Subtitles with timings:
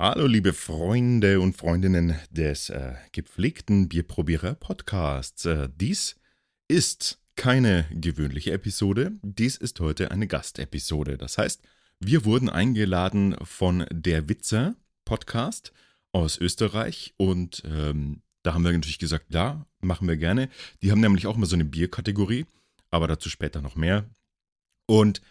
[0.00, 5.44] Hallo liebe Freunde und Freundinnen des äh, gepflegten Bierprobierer Podcasts.
[5.44, 6.14] Äh, dies
[6.68, 11.18] ist keine gewöhnliche Episode, dies ist heute eine Gastepisode.
[11.18, 11.62] Das heißt,
[11.98, 15.72] wir wurden eingeladen von der Witzer Podcast
[16.12, 20.48] aus Österreich und ähm, da haben wir natürlich gesagt, ja, machen wir gerne.
[20.80, 22.46] Die haben nämlich auch immer so eine Bierkategorie,
[22.92, 24.08] aber dazu später noch mehr.
[24.86, 25.22] Und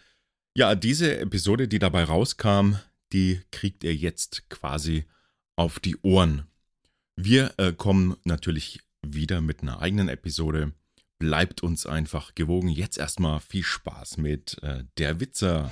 [0.54, 2.74] ja, diese Episode, die dabei rauskam,
[3.12, 5.04] die kriegt ihr jetzt quasi
[5.56, 6.46] auf die Ohren.
[7.16, 10.72] Wir äh, kommen natürlich wieder mit einer eigenen Episode.
[11.18, 12.68] Bleibt uns einfach gewogen.
[12.68, 15.70] Jetzt erstmal viel Spaß mit äh, der Witzer.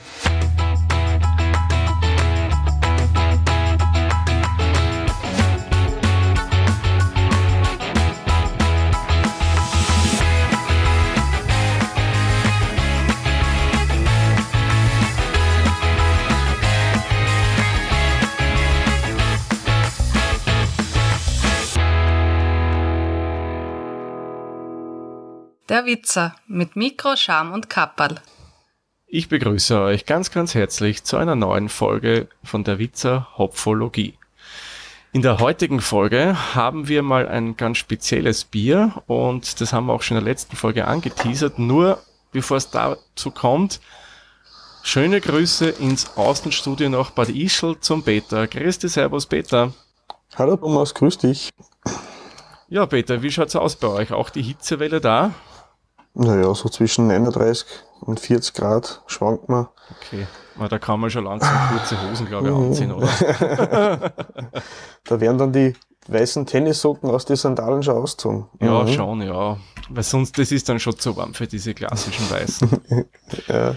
[25.68, 28.20] Der Witzer mit Mikro, Scham und Kapperl.
[29.08, 34.14] Ich begrüße euch ganz, ganz herzlich zu einer neuen Folge von der Witzer Hopfologie.
[35.12, 39.94] In der heutigen Folge haben wir mal ein ganz spezielles Bier und das haben wir
[39.94, 41.58] auch schon in der letzten Folge angeteasert.
[41.58, 43.80] Nur bevor es dazu kommt,
[44.84, 48.46] schöne Grüße ins Außenstudio nach Bad Ischl zum Peter.
[48.46, 49.72] Grüß dich, Servus Peter.
[50.36, 51.50] Hallo Thomas, grüß dich.
[52.68, 54.12] Ja, Peter, wie schaut's aus bei euch?
[54.12, 55.34] Auch die Hitzewelle da?
[56.18, 57.66] Naja, so zwischen 39
[58.00, 59.68] und 40 Grad schwankt man.
[59.90, 60.26] Okay,
[60.58, 63.08] Na, da kann man schon langsam kurze Hosen, glaube ich, anziehen, oder?
[65.04, 65.74] da werden dann die
[66.08, 68.46] weißen Tennissocken aus den Sandalen schon ausgezogen.
[68.60, 68.88] Ja, mhm.
[68.88, 69.58] schon, ja.
[69.90, 72.70] Weil sonst, das ist dann schon zu warm für diese klassischen weißen.
[73.48, 73.76] ja.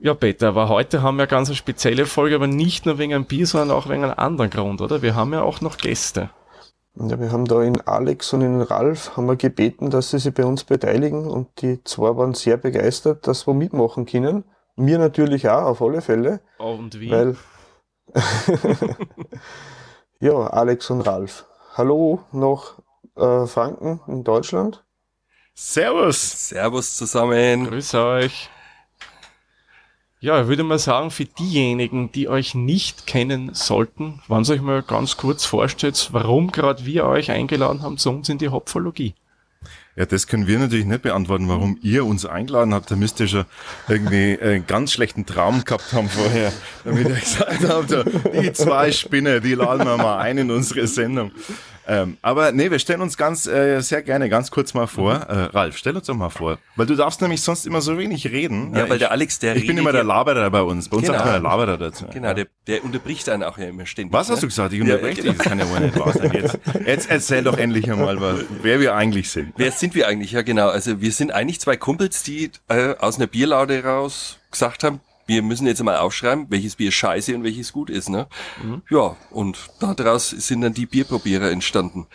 [0.00, 3.24] Ja, Peter, aber heute haben wir ganz eine spezielle Folge, aber nicht nur wegen einem
[3.24, 5.02] Bier, sondern auch wegen einem anderen Grund, oder?
[5.02, 6.30] Wir haben ja auch noch Gäste.
[6.94, 10.34] Ja, wir haben da in Alex und in Ralf haben wir gebeten, dass sie sich
[10.34, 14.44] bei uns beteiligen und die zwei waren sehr begeistert, dass wir mitmachen können.
[14.76, 16.40] Mir natürlich auch, auf alle Fälle.
[16.58, 17.10] Oh, und wie?
[17.10, 17.36] Weil
[20.20, 21.46] ja, Alex und Ralf.
[21.74, 22.78] Hallo nach
[23.16, 24.84] äh, Franken in Deutschland.
[25.54, 26.48] Servus.
[26.48, 27.66] Servus zusammen.
[27.66, 28.50] Grüß euch.
[30.22, 34.80] Ja, ich würde mal sagen, für diejenigen, die euch nicht kennen sollten, ihr euch mal
[34.80, 39.14] ganz kurz vorstellt, warum gerade wir euch eingeladen haben zu uns in die Hopfologie.
[39.96, 42.88] Ja, das können wir natürlich nicht beantworten, warum ihr uns eingeladen habt.
[42.92, 43.46] Da müsst ihr schon
[43.88, 46.52] irgendwie einen ganz schlechten Traum gehabt haben vorher,
[46.84, 47.90] damit ihr gesagt habt,
[48.32, 51.32] die zwei Spinner, die laden wir mal ein in unsere Sendung.
[51.86, 55.14] Ähm, aber nee, wir stellen uns ganz äh, sehr gerne ganz kurz mal vor.
[55.14, 55.22] Mhm.
[55.22, 56.58] Äh, Ralf, stell uns doch mal vor.
[56.76, 58.74] Weil du darfst nämlich sonst immer so wenig reden.
[58.74, 60.88] Ja, weil der Alex, der Ich bin immer der Laberer bei uns.
[60.88, 61.18] Bei uns genau.
[61.18, 62.06] sagt man der Laberer dazu.
[62.12, 64.12] Genau, der, der unterbricht einen auch ja immer ständig.
[64.12, 64.40] Was hast ne?
[64.42, 64.72] du gesagt?
[64.72, 65.36] Ich unterbreche dich.
[65.36, 66.32] Das kann ja wohl nicht wahr sein.
[66.32, 68.18] Jetzt, jetzt erzähl doch endlich einmal,
[68.62, 69.52] wer wir eigentlich sind.
[69.56, 70.32] Wer sind wir eigentlich?
[70.32, 70.68] Ja, genau.
[70.68, 75.00] Also wir sind eigentlich zwei Kumpels, die äh, aus einer Bierlaude raus gesagt haben,
[75.32, 78.10] wir müssen jetzt mal aufschreiben, welches Bier scheiße und welches gut ist.
[78.10, 78.26] Ne?
[78.62, 78.82] Mhm.
[78.90, 82.06] Ja, und daraus sind dann die Bierprobierer entstanden.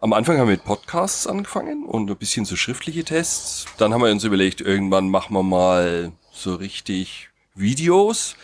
[0.00, 3.66] Am Anfang haben wir mit Podcasts angefangen und ein bisschen so schriftliche Tests.
[3.76, 8.36] Dann haben wir uns überlegt, irgendwann machen wir mal so richtig Videos.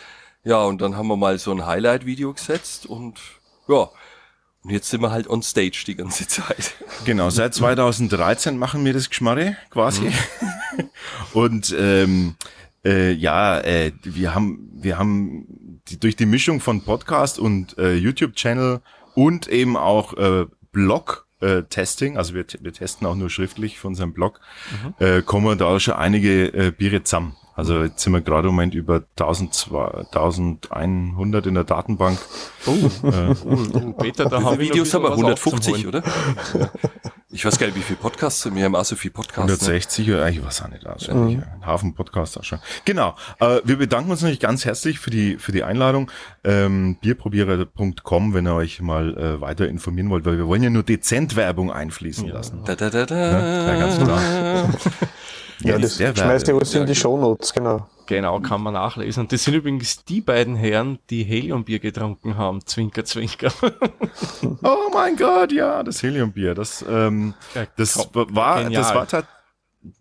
[0.43, 3.19] Ja, und dann haben wir mal so ein Highlight-Video gesetzt und
[3.69, 3.89] ja,
[4.63, 6.75] und jetzt sind wir halt on stage die ganze Zeit.
[7.05, 10.01] Genau, seit 2013 machen wir das Geschmarre quasi.
[10.01, 10.89] Mhm.
[11.33, 12.35] und ähm,
[12.87, 17.95] äh, ja, äh, wir haben, wir haben die, durch die Mischung von Podcast und äh,
[17.95, 18.79] YouTube-Channel
[19.13, 23.89] und eben auch äh, Blog äh, Testing, also wir, wir testen auch nur schriftlich von
[23.89, 24.39] unserem Blog,
[24.71, 24.93] mhm.
[25.05, 27.35] äh, kommen da schon einige äh, Biere zusammen.
[27.55, 32.19] Also jetzt sind wir gerade im Moment über 1100 in der Datenbank.
[32.67, 36.03] Oh, äh, oh, oh Peter, da haben wir Videos haben wir 150, oder?
[37.29, 39.37] Ich weiß gar nicht, wie viele Podcasts wir haben auch so viele Podcasts.
[39.37, 40.15] 160 ne?
[40.15, 41.43] oder ich weiß auch nicht, also mhm.
[41.43, 42.59] ein Hafen Podcasts auch schon.
[42.85, 43.15] Genau.
[43.41, 46.09] Äh, wir bedanken uns natürlich ganz herzlich für die für die Einladung.
[46.45, 50.83] Ähm, Bierprobierer.com, wenn ihr euch mal äh, weiter informieren wollt, weil wir wollen ja nur
[50.83, 52.61] dezent Werbung einfließen lassen.
[52.63, 53.15] Da, da, da, da.
[53.17, 54.69] Ja, ja ganz klar.
[55.61, 57.87] Ja, ja das schmeißt ihr alles in die Shownotes, genau.
[58.07, 59.23] Genau, kann man nachlesen.
[59.23, 62.65] Und das sind übrigens die beiden Herren, die Heliumbier getrunken haben.
[62.65, 63.51] Zwinker, zwinker.
[64.63, 66.55] oh mein Gott, ja, das Heliumbier.
[66.55, 67.33] Das, ähm,
[67.75, 68.81] das war, Genial.
[68.81, 69.23] das war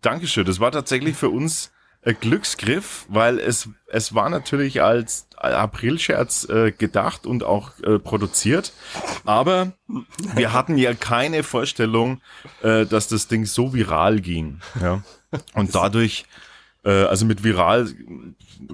[0.00, 0.46] Dankeschön.
[0.46, 1.72] Das war tatsächlich für uns
[2.02, 8.72] ein Glücksgriff, weil es, es war natürlich als Aprilscherz äh, gedacht und auch äh, produziert.
[9.24, 9.72] Aber
[10.34, 12.20] wir hatten ja keine Vorstellung,
[12.62, 14.60] äh, dass das Ding so viral ging.
[14.80, 15.02] Ja.
[15.54, 16.24] Und dadurch
[16.90, 17.88] also mit viral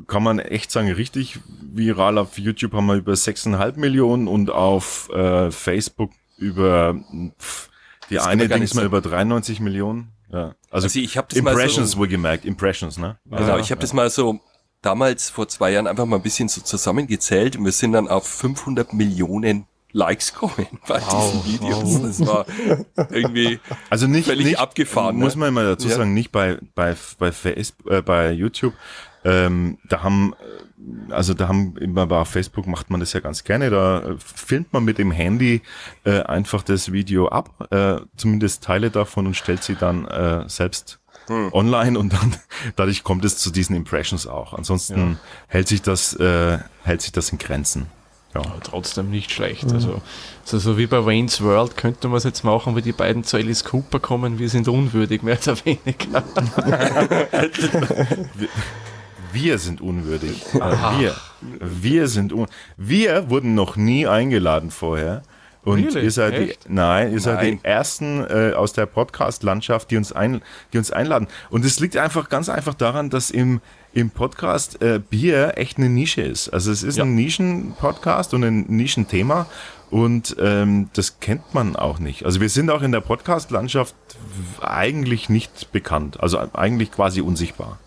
[0.07, 5.09] kann man echt sagen, richtig viral auf YouTube haben wir über 6,5 Millionen und auf
[5.11, 6.95] äh, Facebook über
[7.41, 7.71] pff,
[8.11, 8.87] die Das eine Dings nicht mal sagen.
[8.89, 10.09] über 93 Millionen.
[10.31, 10.55] Ja.
[10.71, 13.19] Also, Also ich das mal Impressions so- wohlgemerkt, Impressions, ne?
[13.31, 14.41] Genau, ich habe das mal so
[14.83, 18.27] damals vor zwei Jahren einfach mal ein bisschen so zusammengezählt und wir sind dann auf
[18.27, 22.03] 500 Millionen Likes gekommen bei diesen Videos.
[22.03, 22.47] Das war
[23.11, 23.61] irgendwie
[23.91, 25.17] Also nicht, völlig nicht abgefahren.
[25.17, 25.41] Muss ne?
[25.41, 25.97] man mal dazu Ja.
[25.97, 28.75] sagen, nicht bei bei bei Facebook, äh, bei YouTube.
[29.25, 33.45] Ähm, da haben äh, also da haben immer bei Facebook macht man das ja ganz
[33.45, 33.71] gerne.
[33.71, 35.63] Da äh, filmt man mit dem Handy
[36.05, 40.99] äh, einfach das Video ab, äh, zumindest Teile davon und stellt sie dann äh, selbst
[41.29, 42.35] online und dann
[42.77, 44.55] dadurch kommt es zu diesen Impressions auch.
[44.55, 47.87] Ansonsten hält sich das äh, hält sich das in Grenzen.
[48.35, 48.41] Ja.
[48.41, 49.71] Aber trotzdem nicht schlecht.
[49.73, 50.01] Also,
[50.43, 53.37] also so wie bei Wayne's World könnte man es jetzt machen, wie die beiden zu
[53.37, 56.25] Alice Cooper kommen, wir sind unwürdig, mehr oder weniger.
[59.33, 60.45] Wir sind unwürdig.
[60.53, 61.15] Wir.
[61.59, 62.47] Wir sind un
[62.77, 65.23] Wir wurden noch nie eingeladen vorher.
[65.65, 66.05] Und Really?
[66.05, 67.61] ihr seid die, nein, ihr seid Nein.
[67.63, 70.43] die ersten äh, aus der Podcast-Landschaft, die uns ein,
[70.73, 71.29] die uns einladen.
[71.51, 73.61] Und es liegt einfach ganz einfach daran, dass im
[73.95, 76.49] im Podcast äh, Bier echt eine Nische ist.
[76.49, 77.05] Also es ist Ja.
[77.05, 79.47] ein Nischen-Podcast und ein Nischenthema
[79.91, 82.25] und ähm, das kennt man auch nicht.
[82.25, 83.95] Also wir sind auch in der Podcast-Landschaft
[84.61, 86.21] eigentlich nicht bekannt.
[86.21, 87.79] Also eigentlich quasi unsichtbar.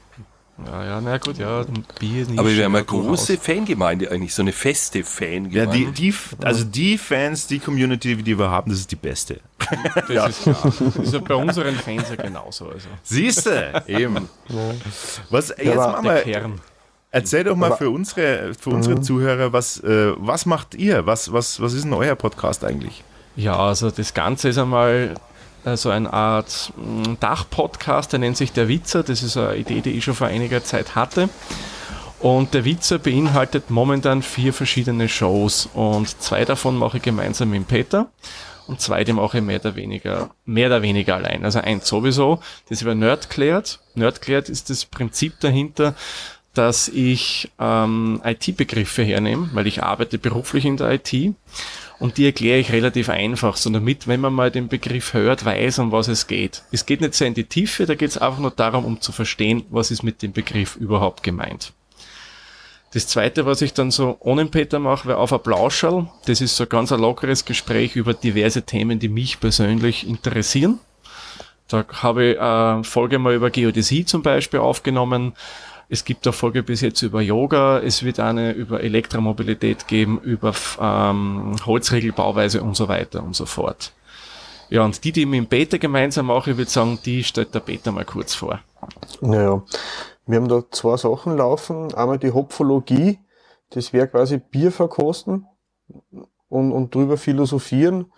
[0.65, 1.65] Ja, ja, na gut, ja,
[1.99, 2.39] Bier nicht.
[2.39, 5.57] Aber wir haben eine ja, große Fangemeinde eigentlich, so eine feste Fangemeinde.
[5.57, 6.13] Ja, die, die,
[6.43, 9.41] also die Fans, die Community, die wir haben, das ist die beste.
[10.07, 10.59] Das ist klar.
[10.63, 12.69] Das ist ja bei unseren Fans ja genauso.
[12.69, 12.87] Also.
[13.03, 14.29] Siehste, eben.
[15.29, 16.61] Was, jetzt machen wir, Kern.
[17.11, 21.05] erzähl doch mal Aber- für unsere, für unsere Zuhörer, was, äh, was macht ihr?
[21.05, 23.03] Was, was, was ist denn euer Podcast eigentlich?
[23.35, 25.15] Ja, also das Ganze ist einmal
[25.73, 29.03] so eine Art mh, Dachpodcast, der nennt sich Der Witzer.
[29.03, 31.29] Das ist eine Idee, die ich schon vor einiger Zeit hatte.
[32.19, 37.67] Und der Witzer beinhaltet momentan vier verschiedene Shows und zwei davon mache ich gemeinsam mit
[37.67, 38.09] Peter
[38.67, 41.43] und zwei, die mache ich mehr oder weniger, mehr oder weniger allein.
[41.45, 42.39] Also eins sowieso,
[42.69, 43.79] das über Nerdklärt.
[43.93, 45.93] Nerdklärt ist das Prinzip dahinter,
[46.53, 51.35] dass ich ähm, IT-Begriffe hernehme, weil ich arbeite beruflich in der IT
[51.99, 55.79] und die erkläre ich relativ einfach, so damit, wenn man mal den Begriff hört, weiß,
[55.79, 56.63] um was es geht.
[56.71, 59.11] Es geht nicht sehr in die Tiefe, da geht es einfach nur darum, um zu
[59.11, 61.73] verstehen, was ist mit dem Begriff überhaupt gemeint.
[62.93, 66.07] Das zweite, was ich dann so ohne Peter mache, wäre auf ein Plauscherl.
[66.27, 70.79] Das ist so ganz ein lockeres Gespräch über diverse Themen, die mich persönlich interessieren.
[71.67, 75.33] Da habe ich eine Folge mal über Geodäsie zum Beispiel aufgenommen.
[75.87, 77.79] Es gibt eine Folge bis jetzt über Yoga.
[77.79, 83.91] Es wird eine über Elektromobilität geben, über ähm, Holzregelbauweise und so weiter und so fort.
[84.69, 87.53] Ja, und die, die ich mit dem Peter gemeinsam mache, ich würde sagen, die stellt
[87.53, 88.59] der Peter mal kurz vor.
[89.21, 89.63] Naja,
[90.25, 91.93] wir haben da zwei Sachen laufen.
[91.93, 93.19] Einmal die Hopfologie,
[93.69, 95.45] das wäre quasi Bier verkosten
[96.49, 98.11] und, und drüber philosophieren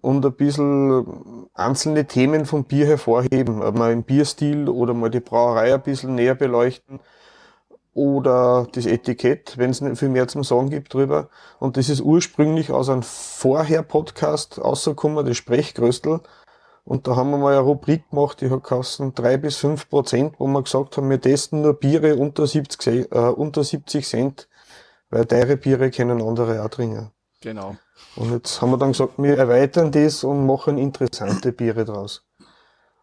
[0.00, 3.58] und ein bisschen einzelne Themen vom Bier hervorheben.
[3.58, 7.00] Mal im Bierstil oder mal die Brauerei ein bisschen näher beleuchten
[7.92, 11.28] oder das Etikett, wenn es nicht viel mehr zum Sagen gibt drüber.
[11.58, 16.20] Und das ist ursprünglich aus einem Vorher-Podcast rausgekommen, das Sprechgröstel.
[16.84, 20.34] Und da haben wir mal eine Rubrik gemacht, die hat kosten drei bis fünf Prozent,
[20.38, 24.48] wo wir gesagt haben, wir testen nur Biere unter 70, Se- äh, unter 70 Cent,
[25.10, 27.10] weil teure Biere können andere auch trinken.
[27.40, 27.76] Genau.
[28.16, 32.24] Und jetzt haben wir dann gesagt, wir erweitern das und machen interessante Biere draus.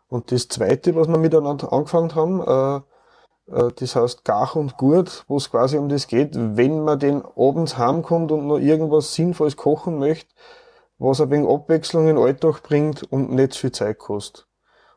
[0.09, 2.81] Und das zweite, was wir miteinander angefangen haben, äh,
[3.51, 7.23] äh, das heißt Gach und Gurt, wo es quasi um das geht, wenn man den
[7.35, 10.33] abends heimkommt und noch irgendwas Sinnvolles kochen möchte,
[10.97, 14.47] was ein wenig Abwechslung in den Alltag bringt und nicht zu viel Zeit kostet.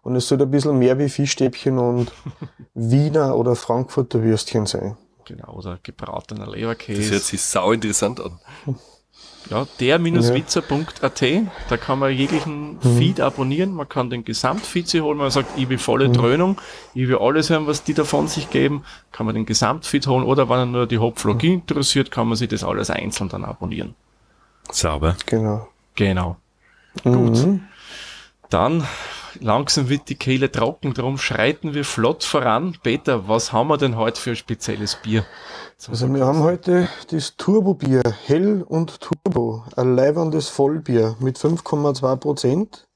[0.03, 2.13] Und es soll ein bisschen mehr wie Fischstäbchen und
[2.75, 4.97] Wiener oder Frankfurter Würstchen sein.
[5.27, 7.13] Genau, oder gebratener Das Leberkäse.
[7.13, 8.41] hört sich sau interessant an.
[9.49, 11.23] Ja, der-witzer.at,
[11.69, 15.69] da kann man jeglichen Feed abonnieren, man kann den Gesamtfeed sich holen, man sagt, ich
[15.69, 16.61] will volle Dröhnung,
[16.95, 20.49] ich will alles hören, was die davon sich geben, kann man den Gesamtfeed holen oder
[20.49, 23.95] wenn er nur die Hopflogie interessiert, kann man sich das alles einzeln dann abonnieren.
[24.71, 25.17] Sauber.
[25.27, 25.67] Genau.
[25.97, 26.37] Genau.
[27.05, 27.63] Mhm.
[28.51, 28.87] Dann
[29.41, 32.77] langsam wird die Kehle trocken, darum schreiten wir flott voran.
[32.83, 35.25] Peter, was haben wir denn heute für ein spezielles Bier?
[35.89, 42.89] Also wir haben heute das Turbo-Bier, Hell und Turbo, ein leibendes Vollbier mit 5,2 Prozent.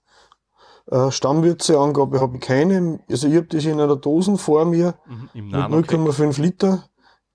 [0.90, 3.00] Äh, Stammwürzeangabe habe ich keine.
[3.10, 6.84] Also ich habe das in einer Dosen vor mir Mhm, Im mit Nano 0,5 Liter.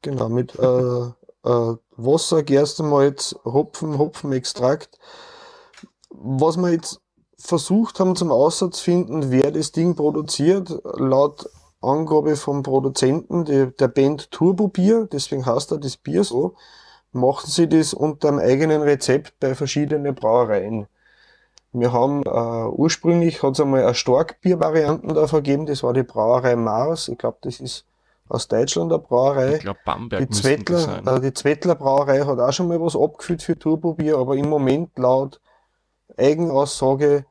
[0.01, 4.99] Genau, mit äh, äh, Wasser, Gerstenmalz, Hopfen, Hopfenextrakt.
[6.11, 7.01] Was wir jetzt
[7.39, 11.49] versucht haben zum Aussatz finden, wer das Ding produziert, laut
[11.81, 16.55] Angabe vom Produzenten die, der Band Turbo Bier, deswegen heißt er das Bier so,
[17.13, 20.87] machen sie das unter einem eigenen Rezept bei verschiedenen Brauereien.
[21.71, 26.55] Wir haben äh, ursprünglich hat es einmal eine Starkbier-Varianten da vergeben, das war die Brauerei
[26.55, 27.07] Mars.
[27.07, 27.85] Ich glaube, das ist
[28.27, 29.55] aus Deutschland eine Brauerei.
[29.55, 31.07] Ich glaube, Bamberg Die Zwettler, sein.
[31.07, 34.97] äh, die Zwettler Brauerei hat auch schon mal was abgefüllt für Turbobier, aber im Moment
[34.97, 35.39] laut
[36.19, 37.25] Eigenaussage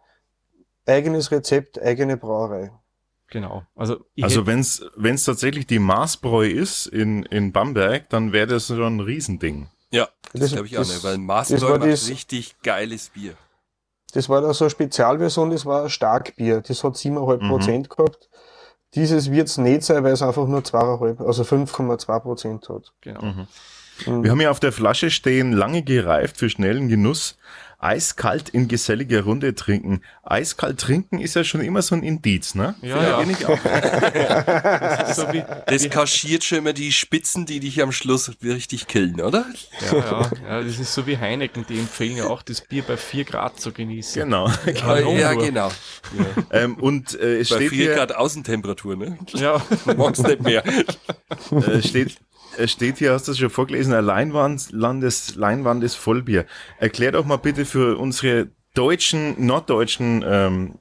[0.86, 2.70] eigenes Rezept, eigene Brauerei.
[3.30, 3.62] Genau.
[3.76, 8.96] Also, Also wenn es tatsächlich die Maßbräu ist in, in Bamberg, dann wäre das schon
[8.96, 9.68] ein Riesending.
[9.90, 12.56] Ja, das, Das- glaube ich auch das- nicht, weil das Maßbräu war macht das- richtig
[12.62, 13.34] geiles Bier.
[14.14, 16.62] Das war da so eine Spezialversion, das war ein Starkbier.
[16.62, 17.48] Das hat 7,5 Mhm.
[17.50, 18.30] Prozent gehabt.
[18.94, 22.94] Dieses wird's nicht sein, weil es einfach nur 2,5, also 5,2 Prozent hat.
[23.02, 23.20] genau.
[23.22, 23.46] Mhm.
[24.06, 24.24] Mhm.
[24.24, 27.36] Wir haben hier auf der Flasche stehen, lange gereift für schnellen Genuss,
[27.78, 30.02] eiskalt in geselliger Runde trinken.
[30.24, 32.74] Eiskalt trinken ist ja schon immer so ein Indiz, ne?
[32.82, 33.48] Ja, Findet ja.
[34.98, 39.20] Das so wie, Das kaschiert schon immer die Spitzen, die dich am Schluss richtig killen,
[39.20, 39.46] oder?
[39.92, 42.96] ja, ja, ja, das ist so wie Heineken, die empfehlen ja auch, das Bier bei
[42.96, 44.22] 4 Grad zu genießen.
[44.22, 44.50] Genau.
[44.84, 45.44] Warum ja, nur?
[45.44, 45.70] genau.
[46.50, 49.18] ähm, und äh, es Bei steht 4 hier, Grad Außentemperatur, ne?
[49.34, 49.62] Ja,
[49.96, 50.64] Magst nicht mehr.
[50.66, 52.18] äh, steht,
[52.58, 56.44] es steht hier, hast du es schon vorgelesen, ein Leinwand, Landes, Leinwand ist Vollbier.
[56.78, 60.74] Erklär doch mal bitte für unsere deutschen, norddeutschen ähm,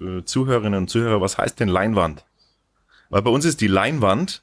[0.00, 2.24] äh, Zuhörerinnen und Zuhörer, was heißt denn Leinwand?
[3.10, 4.42] Weil bei uns ist die Leinwand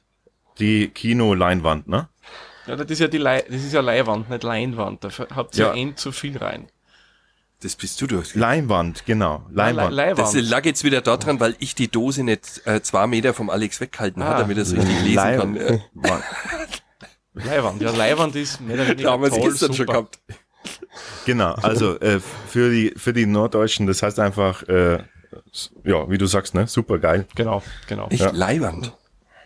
[0.58, 2.08] die Kino-Leinwand, ne?
[2.66, 5.04] ja das ist ja die Lei das ist ja Leihwand, nicht Leinwand.
[5.04, 5.74] Da habt ihr Ja.
[5.74, 5.80] ja.
[5.80, 6.68] end zu viel rein.
[7.62, 8.34] Das bist du durch.
[8.34, 9.44] Leinwand, genau.
[9.52, 9.92] Leinwand.
[9.94, 13.50] Le Das lag jetzt wieder daran, weil ich die Dose nicht äh, zwei Meter vom
[13.50, 14.26] Alex weggehalten Ah.
[14.28, 15.56] habe, damit er es richtig lesen Leih- kann.
[15.56, 16.22] Äh, Wa-
[17.34, 17.82] Leihwand.
[17.82, 19.92] Ja, Leihwand ist mehr oder weniger Da haben wir es toll, gestern schon super.
[19.92, 20.18] gehabt.
[21.26, 24.98] Genau, also äh, für die für die Norddeutschen, das heißt einfach, äh,
[25.84, 27.26] ja, wie du sagst, ne, super geil.
[27.34, 28.08] Genau, genau.
[28.08, 28.30] Echt Ja.
[28.30, 28.92] Leihwand.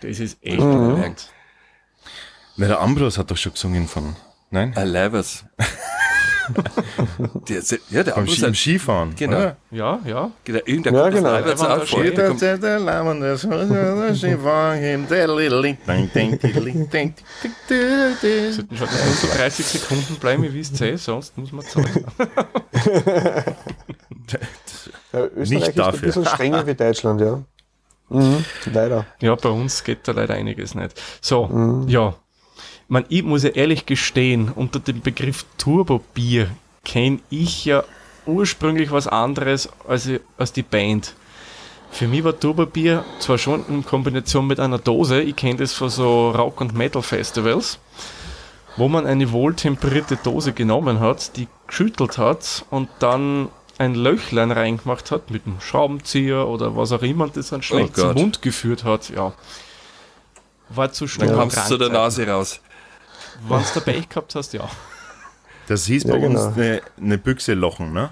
[0.02, 1.14] Das ist echt Mhm.
[2.56, 4.14] Na, der Ambros hat doch schon gesungen von,
[4.50, 4.73] nein?
[4.78, 5.44] I love us.
[7.48, 9.14] Der, ja, der Beim Ski, Skifahren.
[9.16, 9.36] Genau.
[9.36, 9.56] oder?
[9.70, 10.30] Ja, ja.
[10.44, 11.32] genau, irgendein Ja, kommt genau.
[11.32, 11.86] Der da vor.
[11.86, 12.02] schon.
[12.14, 16.90] Der kommt- Der- der Lärm, das- das Skifahren, der little link, ding, ding, ding, ding,
[16.90, 17.14] ding, ding,
[18.22, 18.52] ding.
[18.52, 22.04] Sollten schon das nur so 30 Sekunden bleiben, wie es eh, sonst muss man zahlen.
[25.12, 25.98] Ja, Österreich Nicht ist dafür.
[25.98, 27.42] ein bisschen strenger wie Deutschland, ja.
[28.10, 29.06] Mhm, leider.
[29.20, 31.00] Ja, bei uns geht da leider einiges nicht.
[31.20, 32.14] So, ja.
[32.88, 36.50] Man, ich muss ja ehrlich gestehen, unter dem Begriff Turbo-Bier
[36.84, 37.84] kenne ich ja
[38.26, 41.14] ursprünglich was anderes als, als die Band.
[41.90, 45.88] Für mich war Turbo-Bier zwar schon in Kombination mit einer Dose, ich kenne das von
[45.88, 47.78] so Rock- und Metal-Festivals,
[48.76, 53.48] wo man eine wohltemperierte Dose genommen hat, die geschüttelt hat und dann
[53.78, 58.00] ein Löchlein reingemacht hat mit einem Schraubenzieher oder was auch immer das dann schlecht Oh
[58.00, 58.14] zum.
[58.14, 59.32] Mund geführt hat, ja.
[60.68, 61.28] War zu schnell.
[61.28, 62.60] Dann kommst du zu der Nase raus.
[63.48, 64.68] Wenn du dabei gehabt hast, ja.
[65.66, 66.44] Das hieß Ja, bei genau.
[66.46, 68.10] uns eine, eine Büchse Lochen, ne?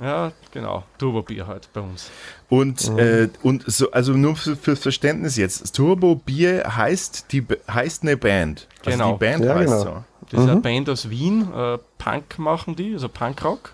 [0.00, 0.84] Ja, genau.
[0.98, 2.10] Turbo-Bier halt bei uns.
[2.48, 5.74] Und, äh, und so, also nur für, fürs Verständnis jetzt.
[5.74, 8.68] Turbo Bier heißt die heißt eine Band.
[8.86, 9.12] Also Genau.
[9.14, 9.82] die Band Ja, heißt genau.
[9.82, 10.04] so.
[10.30, 11.52] Das ist eine Band aus Wien.
[11.52, 13.72] Äh, Punk machen die, also Punkrock.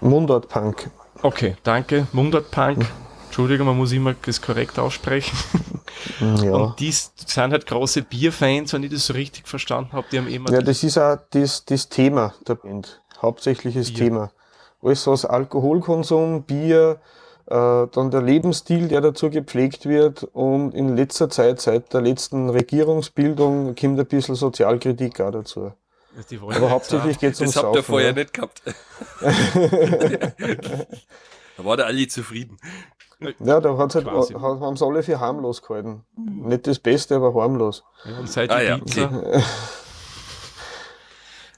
[0.00, 0.90] Mundart-Punk.
[1.22, 2.06] Okay, danke.
[2.12, 2.86] Mundart Punk.
[3.36, 5.36] Entschuldigung, man muss immer das korrekt aussprechen.
[6.42, 6.52] Ja.
[6.52, 10.06] Und die sind halt große Bierfans, wenn ich das so richtig verstanden habe.
[10.10, 13.02] Die haben immer Ja, das ist auch das, das Thema der Band.
[13.20, 13.98] Hauptsächliches Bier.
[13.98, 14.32] Thema.
[14.82, 16.98] Alles was Alkoholkonsum, Bier,
[17.46, 22.48] äh, dann der Lebensstil, der dazu gepflegt wird und in letzter Zeit, seit der letzten
[22.48, 25.72] Regierungsbildung, kommt ein bisschen Sozialkritik auch dazu.
[26.30, 28.14] die wollen Aber hauptsächlich geht es ums Das habt ihr vorher ja.
[28.14, 28.62] nicht gehabt.
[31.58, 32.56] da war der alle zufrieden.
[33.40, 34.34] Ja, da hat's halt, Quasi.
[34.34, 36.02] hat, haben sie alle für harmlos gehalten.
[36.16, 37.82] Nicht das Beste, aber harmlos.
[38.04, 39.04] ja, und seit Ah, ja, Pizza.
[39.06, 39.42] okay.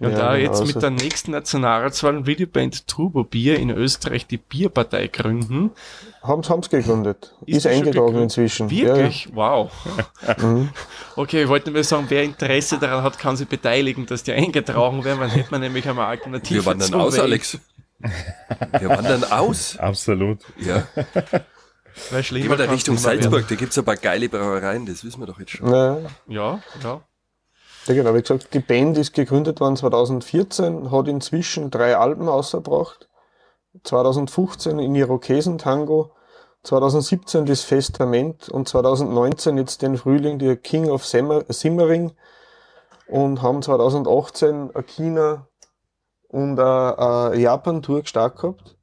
[0.01, 3.59] Und Ja, da genau, jetzt also- mit der nächsten Nationalratswahl will die Band Turbo Bier
[3.59, 5.73] in Österreich die Bierpartei gründen.
[6.23, 7.35] Haben sie gegründet.
[7.47, 8.71] Ist Ist, eingetragen inzwischen.
[8.71, 9.29] Wirklich?
[9.35, 9.73] Wow.
[10.41, 10.69] Mhm.
[11.17, 15.03] Okay, ich wollte nur sagen, wer Interesse daran hat, kann sich beteiligen, dass die eingetragen
[15.05, 17.19] werden, dann hätte man nämlich einmal Alternative Wir wandern zu aus.
[17.19, 17.59] Alex.
[17.99, 19.77] Wir wandern aus.
[19.79, 20.41] Absolut.
[20.57, 20.87] Ja.
[22.11, 25.41] Gehen wir da Richtung Salzburg, da gibt's ein paar geile Brauereien, das wissen wir doch
[25.41, 25.69] jetzt schon.
[25.69, 25.99] Ja.
[26.29, 27.01] Ja, ja.
[27.87, 28.15] ja, genau.
[28.15, 33.09] Wie gesagt, die Band ist gegründet worden 2014, hat inzwischen drei Alben ausgebracht.
[33.83, 36.13] 2015 in Irokesen-Tango,
[36.63, 42.13] 2017 das Festament und 2019 jetzt den Frühling die King of Simmer Simmering
[43.07, 45.49] und haben 2018 eine China
[46.29, 48.77] und eine, eine Japan-Tour gestartet gehabt.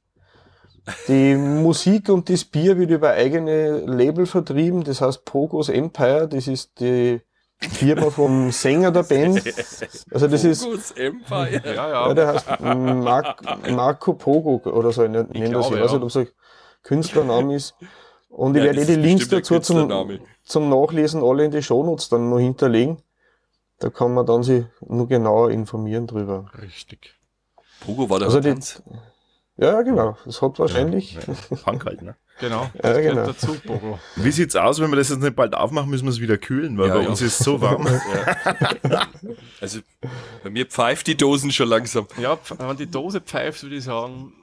[1.08, 6.46] Die Musik und das Bier wird über eigene Label vertrieben, das heißt Pogos Empire, das
[6.46, 7.20] ist die
[7.58, 9.42] Firma vom Sänger der Band.
[10.12, 11.62] Also das ist, Focus Empire.
[11.64, 12.14] Ja, ja, ja.
[12.14, 15.50] der heißt Mark, Marco Pogo oder so, er sich.
[15.50, 15.98] glaube, Ich weiß ja.
[15.98, 16.28] nicht, ob es ein
[16.82, 17.74] Künstlername ist.
[18.28, 21.62] Und ich Ja, werde eh das die Links dazu zum, zum Nachlesen alle in die
[21.62, 23.02] Shownotes dann noch hinterlegen.
[23.78, 26.50] Da kann man dann sich nur genauer informieren drüber.
[26.60, 27.15] Richtig.
[27.80, 28.82] Pogo war der Also die- Tanz.
[29.58, 30.18] Ja, ja, genau.
[30.26, 31.14] Das hat wahrscheinlich.
[31.14, 32.14] Ja, Punk halt, ne?
[32.38, 32.64] Genau.
[32.64, 33.26] Ja, Das gehört genau.
[33.26, 33.98] dazu, Bogo.
[34.16, 36.76] Wie sieht's aus, wenn wir das jetzt nicht bald aufmachen, müssen wir es wieder kühlen,
[36.76, 37.08] weil Ja, bei ja.
[37.08, 37.86] uns ist es so warm.
[39.62, 39.80] Also
[40.44, 42.06] bei mir pfeift die Dosen schon langsam.
[42.20, 44.34] Ja, wenn die Dose pfeift, würde ich sagen,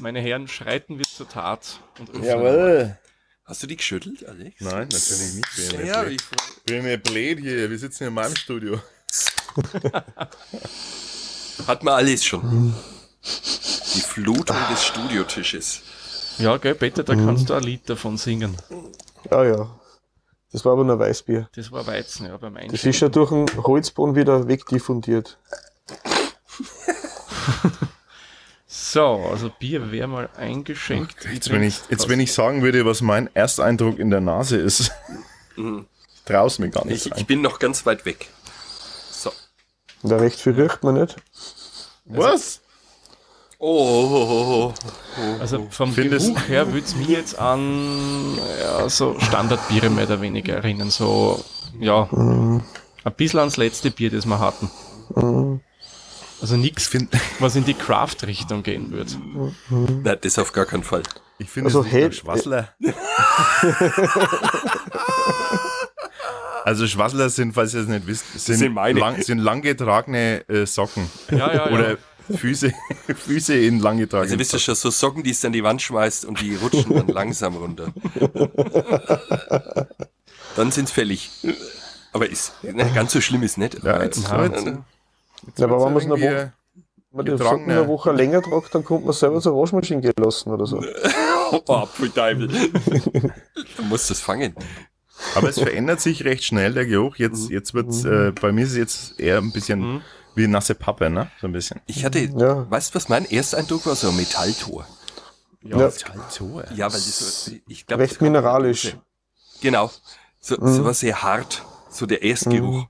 [0.00, 1.80] meine Herren, schreiten wir zur Tat.
[1.98, 2.24] Und öffnen.
[2.24, 2.98] Jawohl.
[3.44, 4.60] Hast du die geschüttelt, Alex?
[4.60, 5.70] Nein, natürlich nicht.
[5.72, 6.12] Bin mir Ja, blöd.
[6.20, 7.68] ich, Bin mir blöd hier.
[7.70, 8.78] Wir sitzen hier in meinem Studio.
[11.66, 12.74] Hat man alles schon.
[13.94, 15.82] Die Flutung des Studiotisches.
[16.38, 18.56] Ja, gell, Peter, da kannst du ein Lied davon singen.
[19.30, 19.70] Ja, ja.
[20.50, 21.48] Das war aber nur Weißbier.
[21.54, 22.90] Das war Weizen, ja, beim Das Einschenken.
[22.90, 25.38] ist ja durch den Holzboden wieder wegdiffundiert.
[28.74, 31.26] So, also Bier wäre mal eingeschenkt.
[31.32, 34.92] Jetzt, wenn ich, jetzt, wenn ich sagen würde, was mein Ersteindruck in der Nase ist,
[36.24, 38.28] traust mir gar nicht Ich, ich bin noch ganz weit weg.
[40.02, 41.14] Da recht viel riecht man nicht.
[42.06, 42.60] Was?
[43.58, 44.72] Oh, oh, oh,
[45.18, 45.40] oh.
[45.40, 50.20] Also vom Findest- Geruch her würde es mir jetzt an ja, so Standardbiere mehr oder
[50.20, 50.90] weniger erinnern.
[50.90, 51.44] So,
[51.78, 52.62] ja, ein
[53.16, 54.68] bisschen ans letzte Bier, das wir hatten.
[56.40, 56.90] Also nichts,
[57.38, 59.12] was in die Craft-Richtung gehen würde.
[59.70, 61.04] Nein, das auf gar keinen Fall.
[61.38, 62.68] Ich finde Also es nach Schwassler.
[66.64, 68.98] Also Schwassler sind, falls ihr es nicht wisst, sind, sind meine.
[68.98, 71.10] Lang, sind langgetragene äh, Socken.
[71.30, 71.70] Ja, ja, ja.
[71.70, 71.98] Oder
[72.30, 72.72] Füße,
[73.14, 76.24] Füße in langgetragenen Also wisst ihr schon, so Socken, die es an die Wand schmeißt
[76.24, 77.92] und die rutschen dann langsam runter.
[80.56, 81.30] Dann sind's fällig.
[82.12, 83.82] Aber ist ne, ganz so schlimm ist nicht.
[83.82, 84.44] Ja, Aber jetzt, Aha.
[84.44, 84.84] jetzt, ne,
[85.56, 86.52] Ja, aber wenn man es eine
[87.14, 87.88] wenn man die Socken eine ja.
[87.88, 90.82] Woche länger tragt, dann kommt man selber zur Waschmaschine gehen lassen oder so.
[91.66, 92.48] oh, Apfelteufel.
[92.48, 94.54] du musst das fangen.
[95.34, 97.16] Aber es verändert sich recht schnell, der Geruch.
[97.16, 100.02] Jetzt, jetzt wird's, äh, bei mir ist es jetzt eher ein bisschen
[100.34, 101.30] wie nasse Pappe, ne?
[101.40, 101.80] So ein bisschen.
[101.86, 102.70] Ich hatte, Ja.
[102.70, 103.94] weißt du, was mein Ersteindruck war?
[103.96, 104.86] So ein Metalltor.
[105.62, 105.90] Ja, Ja.
[106.28, 108.02] so, Ja, weil das so, ich glaube.
[108.02, 108.96] Recht mineralisch.
[109.60, 109.90] Genau.
[110.40, 111.62] So, so was sehr hart.
[111.90, 112.86] So der Erstgeruch.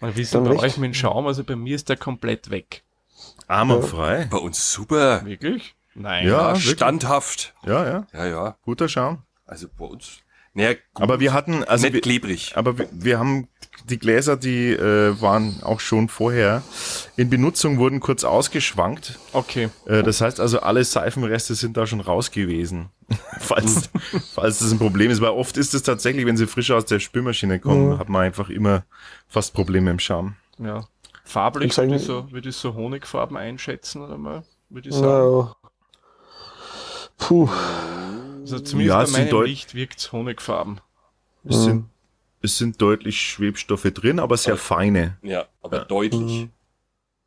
[0.00, 0.60] Und wie ist bei recht.
[0.62, 1.26] euch mit dem Schaum?
[1.28, 2.82] Also bei mir ist der komplett weg.
[3.46, 4.26] Armerfrei.
[4.30, 5.24] Bei uns super.
[5.24, 5.74] Wirklich?
[5.94, 6.26] Nein.
[6.26, 6.30] Ja.
[6.32, 6.70] Ja, wirklich?
[6.72, 7.54] standhaft.
[7.64, 8.06] Ja, ja.
[8.12, 8.56] Ja, ja.
[8.64, 9.22] Guter Schaum.
[9.46, 10.18] Also bei uns.
[10.54, 12.52] Naja, gut, Aber wir hatten, also nicht wir, klebrig.
[12.56, 13.48] aber wir, wir haben
[13.88, 16.62] die Gläser, die äh, waren auch schon vorher
[17.16, 19.18] in Benutzung, wurden kurz ausgeschwankt.
[19.32, 19.70] Okay.
[19.86, 22.90] Äh, das heißt also, alle Seifenreste sind da schon raus gewesen.
[23.40, 23.90] falls,
[24.34, 25.20] falls das ein Problem ist.
[25.20, 28.50] Weil oft ist es tatsächlich, wenn sie frisch aus der Spülmaschine kommen, hat man einfach
[28.50, 28.84] immer
[29.28, 30.36] fast Probleme im Schaum.
[30.58, 30.86] Ja.
[31.24, 35.06] Farblich würde ich, so, würde ich so Honigfarben einschätzen oder mal, würde ich sagen.
[35.06, 35.56] Ja.
[37.16, 37.48] Puh.
[38.42, 40.80] Also zumindest Ja, bei meinem Licht wirkt es Honigfarben.
[41.44, 41.86] Es, sind,
[42.40, 45.16] es sind deutlich Schwebstoffe drin, aber sehr feine.
[45.22, 46.48] Ja, aber deutlich.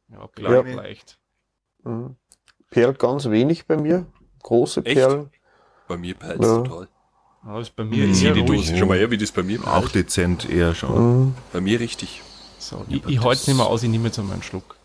[0.09, 0.63] Ja, Kleine.
[0.63, 1.17] bleibt leicht.
[1.83, 2.15] Mhm.
[2.69, 4.05] Perlt ganz wenig bei mir.
[4.43, 4.95] Große Echt?
[4.95, 5.29] Perlen.
[5.87, 6.61] Bei mir pellt Ja.
[6.61, 6.87] total.
[7.43, 8.13] Aber ist bei mir Mhm.
[8.13, 8.61] Eher die ruhig.
[8.67, 11.25] Dose schon mal her, wie das bei mir Auch dezent eher schon.
[11.27, 11.35] Mhm.
[11.53, 12.21] Bei mir richtig.
[12.57, 14.75] So, ich ich halte es nicht mehr aus, ich nehme jetzt einmal einen Schluck.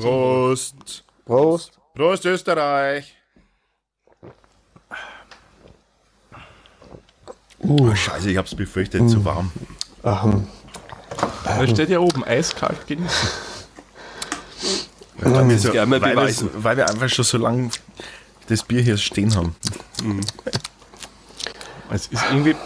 [0.00, 1.04] Prost!
[1.24, 1.80] Prost.
[1.94, 3.16] Prost Österreich!
[7.66, 9.50] Oh, scheiße, ich hab's befürchtet, zu warm.
[10.04, 10.46] Ähm,
[11.44, 13.28] Da steht ja oben, eiskalt genießen.
[15.18, 16.50] Weil wir, so, gerne weil, wir, beweisen.
[16.54, 17.70] weil wir einfach schon so lange
[18.48, 19.54] das Bier hier stehen haben.
[21.90, 22.56] Es ist irgendwie,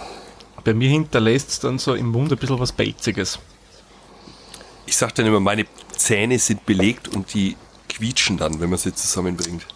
[0.64, 3.38] bei mir hinterlässt es dann so im Mund ein bisschen was Pelziges.
[4.86, 7.56] Ich sag dann immer, meine Zähne sind belegt und die
[7.88, 9.66] quietschen dann, wenn man sie zusammenbringt.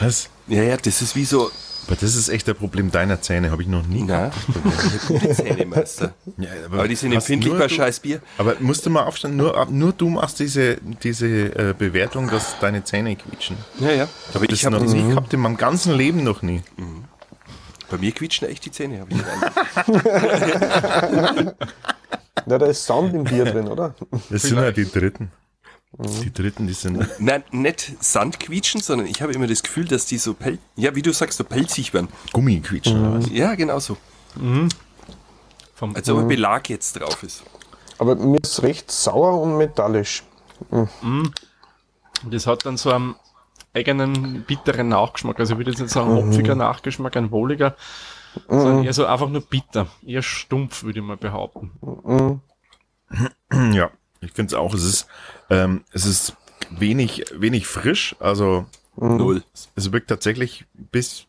[0.00, 0.28] Was?
[0.46, 1.50] Ja, ja, das ist wie so.
[1.86, 4.02] Aber das ist echt der Problem deiner Zähne, habe ich noch nie.
[4.02, 4.30] Na,
[5.06, 6.14] gute Zähne, Meister.
[6.36, 8.20] Ja, Aber die sind empfindlich bei scheiß Bier.
[8.38, 12.82] Aber musst du mal aufstehen, nur, nur du machst diese, diese äh, Bewertung, dass deine
[12.82, 13.56] Zähne quietschen.
[13.78, 14.08] Ja, ja.
[14.34, 16.62] Aber Das ich habe noch nie gehabt in meinem ganzen Leben noch nie.
[17.88, 19.00] Bei mir quietschen echt die Zähne.
[19.00, 19.18] Hab ich
[22.46, 23.94] ja, da ist Sand im Bier drin, oder?
[24.28, 25.30] Das sind ja die Dritten.
[25.98, 27.08] Die Dritten, die sind.
[27.18, 30.94] Nein, nicht Sand quietschen, sondern ich habe immer das Gefühl, dass die so pel ja,
[30.94, 32.08] wie du sagst, so pelzig werden.
[32.32, 33.30] Gummi quietschen oder was?
[33.30, 33.96] Ja, genau so.
[35.74, 37.42] Vom, Als ob ein Belag jetzt drauf ist.
[37.98, 40.22] Aber mir ist recht sauer und metallisch.
[42.30, 43.14] das hat dann so einen,
[43.76, 45.38] eigenen bitteren Nachgeschmack.
[45.38, 46.16] Also ich würde jetzt nicht sagen Mhm.
[46.16, 47.76] hopfiger Nachgeschmack, ein wohliger,
[48.48, 49.86] sondern eher so einfach nur bitter.
[50.04, 51.72] Eher stumpf, würde ich mal behaupten.
[53.50, 53.72] Mhm.
[53.72, 53.90] Ja,
[54.26, 54.74] ich finde es auch.
[54.74, 55.06] Es ist,
[55.50, 56.34] ähm, es ist
[56.70, 58.14] wenig, wenig frisch.
[58.20, 59.42] Also Null.
[59.74, 61.26] es wirkt tatsächlich bis,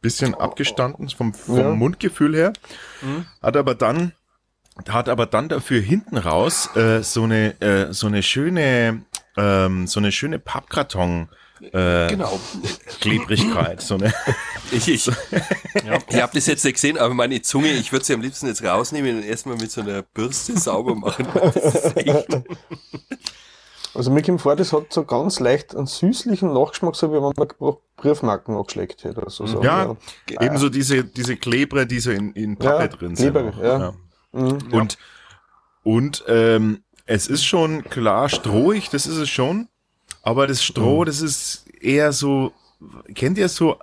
[0.00, 1.70] bisschen abgestanden vom, vom Ja.
[1.70, 2.52] Mundgefühl her.
[3.02, 3.26] Mhm.
[3.42, 4.12] Hat aber dann,
[4.88, 9.02] hat aber dann dafür hinten raus äh, so eine, äh, so eine schöne,
[9.36, 11.28] ähm, so eine schöne Pappkarton.
[11.72, 12.38] Äh, Genau.
[13.00, 14.12] Klebrigkeit, so eine.
[14.74, 18.20] Ich, ich, ich habe das jetzt nicht gesehen, aber meine Zunge, ich würde sie am
[18.20, 21.26] liebsten jetzt rausnehmen und erstmal mit so einer Bürste sauber machen.
[23.96, 27.22] Also mir kommt vor, das hat so ganz leicht einen süßlichen Nachgeschmack, so wie wenn
[27.22, 29.46] man Br- Briefmarken angeschleckt hätte oder so.
[29.46, 29.62] so.
[29.62, 29.96] Ja,
[30.28, 33.32] ebenso diese, diese Klebre, die so in, in Pappe Ja, drin sind.
[33.32, 33.94] Kleber, auch, ja.
[34.32, 34.58] Mhm.
[34.72, 34.98] Und,
[35.84, 39.68] und ähm, es ist schon klar strohig, das ist es schon.
[40.22, 41.06] Aber das Stroh, Mhm.
[41.06, 42.50] das ist eher so,
[43.14, 43.76] kennt ihr so,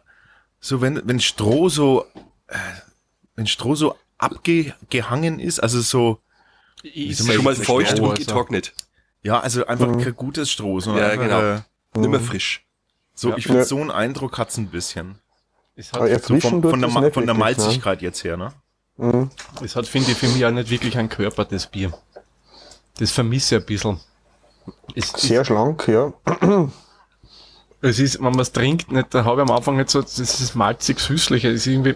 [0.61, 2.05] so wenn, wenn Stroh so,
[2.47, 2.55] äh,
[3.35, 6.19] wenn Stroh so abgehangen ist, also so,
[6.83, 8.73] man schon mal feucht und getrocknet.
[9.23, 10.01] ja, also einfach Mhm.
[10.01, 11.41] kein gutes Stroh, sondern Ja, einfach, genau.
[11.41, 11.61] äh,
[11.99, 12.65] Nimmer frisch.
[13.13, 13.37] so, Ja.
[13.37, 13.65] ich finde, Ja.
[13.65, 15.19] so einen Eindruck hat's ein bisschen.
[15.75, 17.33] Es hat, So vom, von, der, von der wirklich, ne?
[17.33, 18.53] Malzigkeit jetzt her, ne?
[18.97, 19.31] Mhm.
[19.63, 21.91] es hat, finde ich, für mich auch nicht wirklich einen Körper, das Bier.
[22.99, 23.99] Das vermisse ich ein bisschen.
[24.95, 26.13] Es, Sehr schlank, ja.
[27.81, 30.17] Es ist, wenn man es trinkt, nicht, da habe ich am Anfang nicht so, das
[30.19, 31.95] ist malzig süßlich, es ist irgendwie,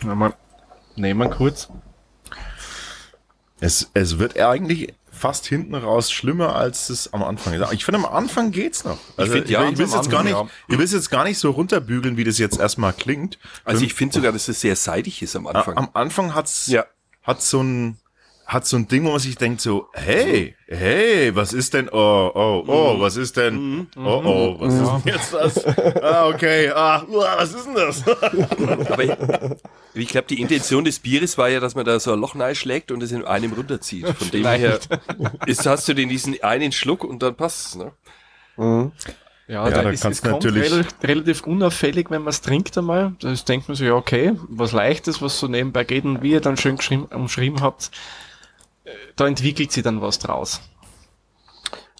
[0.00, 0.32] wenn man,
[0.96, 1.68] nehmen wir kurz.
[3.60, 7.72] Es, es wird eigentlich fast hinten raus schlimmer, als es am Anfang ist.
[7.72, 8.98] Ich finde, am Anfang geht's noch.
[9.18, 11.24] Also, find, ja, ich will es jetzt gar nicht, Anfang, ich will es jetzt gar
[11.24, 13.38] nicht so runterbügeln, wie das jetzt erstmal klingt.
[13.64, 15.76] Also ich finde sogar, dass es sehr seidig ist am Anfang.
[15.76, 16.86] am Anfang hat's, Ja.
[17.22, 17.98] hat so ein,
[18.50, 22.30] hat so ein Ding, wo man sich denkt so, hey, hey, was ist denn, oh,
[22.34, 25.64] oh, oh, was ist denn, oh, oh, was ist denn jetzt das?
[26.02, 28.02] Ah, okay, ah, was ist denn das?
[28.90, 29.12] Aber ich,
[29.94, 32.90] ich glaube, die Intention des Bieres war ja, dass man da so ein Loch schlägt
[32.90, 34.08] und es in einem runterzieht.
[34.08, 34.80] Von dem her
[35.46, 37.76] ist, hast du den diesen einen Schluck und dann passt's.
[37.76, 37.92] Ne?
[38.56, 38.90] Mhm.
[39.46, 43.14] Ja, Ja, da da ist, es natürlich- rel relativ unauffällig, wenn man es trinkt einmal.
[43.20, 46.40] Da denkt man sich, ja, okay, was Leichtes, was so nebenbei geht und wie ihr
[46.40, 47.92] dann schön geschrieben, umschrieben habt,
[49.16, 50.60] da entwickelt sich dann was draus.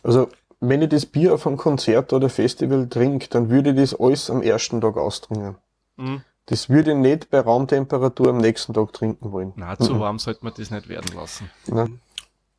[0.02, 0.28] Also,
[0.60, 4.30] wenn ich das Bier auf einem Konzert oder Festival trinke, dann würde ich das alles
[4.30, 5.56] am ersten Tag austrinken.
[5.96, 6.22] Mhm.
[6.46, 9.52] Das würde ich nicht bei Raumtemperatur am nächsten Tag trinken wollen.
[9.56, 11.50] Na, zu warm sollte man das nicht werden lassen.
[11.66, 11.90] Ne?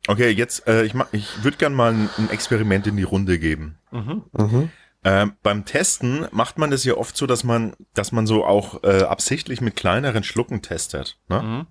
[0.08, 3.78] Okay, jetzt, äh, ich, ich würde gern mal ein, ein Experiment in die Runde geben.
[3.90, 4.22] Mhm.
[4.32, 4.70] Mhm.
[5.04, 8.82] Ähm, beim Testen macht man das ja oft so, dass man, dass man so auch
[8.82, 11.18] äh, absichtlich mit kleineren Schlucken testet.
[11.28, 11.42] Ne?
[11.42, 11.66] Mhm.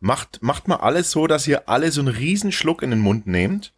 [0.00, 3.26] Macht, macht mal alles so, dass ihr alle so einen riesen Schluck in den Mund
[3.26, 3.72] nehmt.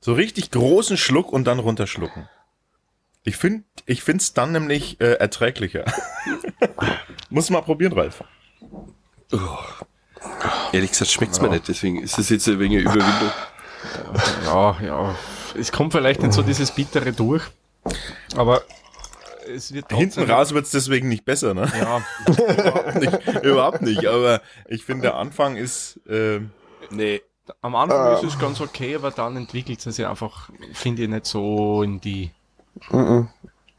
[0.00, 2.28] So richtig großen Schluck und dann runterschlucken.
[3.24, 5.84] Ich finde, ich find's dann nämlich äh, erträglicher.
[7.30, 8.22] Muss mal probieren, Ralf.
[10.72, 13.30] Ehrlich gesagt schmeckt's mir nicht, deswegen ist es jetzt ein wenig eine Überwindung.
[14.44, 15.14] Ja, ja.
[15.58, 17.42] Es kommt vielleicht nicht so dieses Bittere durch,
[18.36, 18.62] aber
[19.48, 21.70] es wird Hinten raus wird's deswegen nicht besser, ne?
[21.78, 22.02] Ja,
[22.32, 24.06] überhaupt, nicht, überhaupt nicht.
[24.06, 26.00] Aber ich finde, der Anfang ist.
[26.08, 26.40] Äh,
[26.90, 27.22] Nee.
[27.62, 28.14] am Anfang Ähm.
[28.26, 32.00] ist es ganz okay, aber dann entwickelt es sich einfach, finde ich, nicht so in
[32.00, 32.30] die,
[32.90, 33.28] Mhm.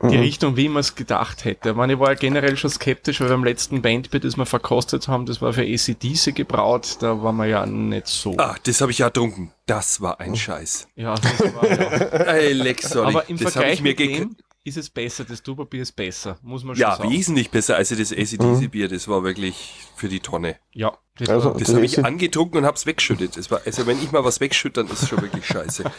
[0.01, 1.69] die Richtung, wie man es gedacht hätte.
[1.69, 5.07] Ich meine, ich war ja generell schon skeptisch, weil beim letzten Bandbier, das wir verkostet
[5.07, 8.35] haben, das war für ACDC gebraut, da war man ja nicht so.
[8.37, 9.51] Ah, das habe ich ja getrunken.
[9.67, 10.87] Das war ein Scheiß.
[10.95, 11.77] Ja, das war, ja.
[12.33, 13.07] Ey, Lex, sorry.
[13.07, 15.81] Aber im das habe Vergleich ich mir mit gek- dem ist es besser, das Tuberbier
[15.83, 17.09] ist besser, muss man schon Ja, sagen.
[17.09, 18.89] wesentlich besser als das ACDC-Bier.
[18.89, 20.57] Das war wirklich für die Tonne.
[20.73, 23.37] Ja, das Also- Das Das habe ich angetrunken und hab's weggeschüttet.
[23.37, 25.83] Das war, also wenn ich mal was wegschütte, dann ist es schon wirklich scheiße.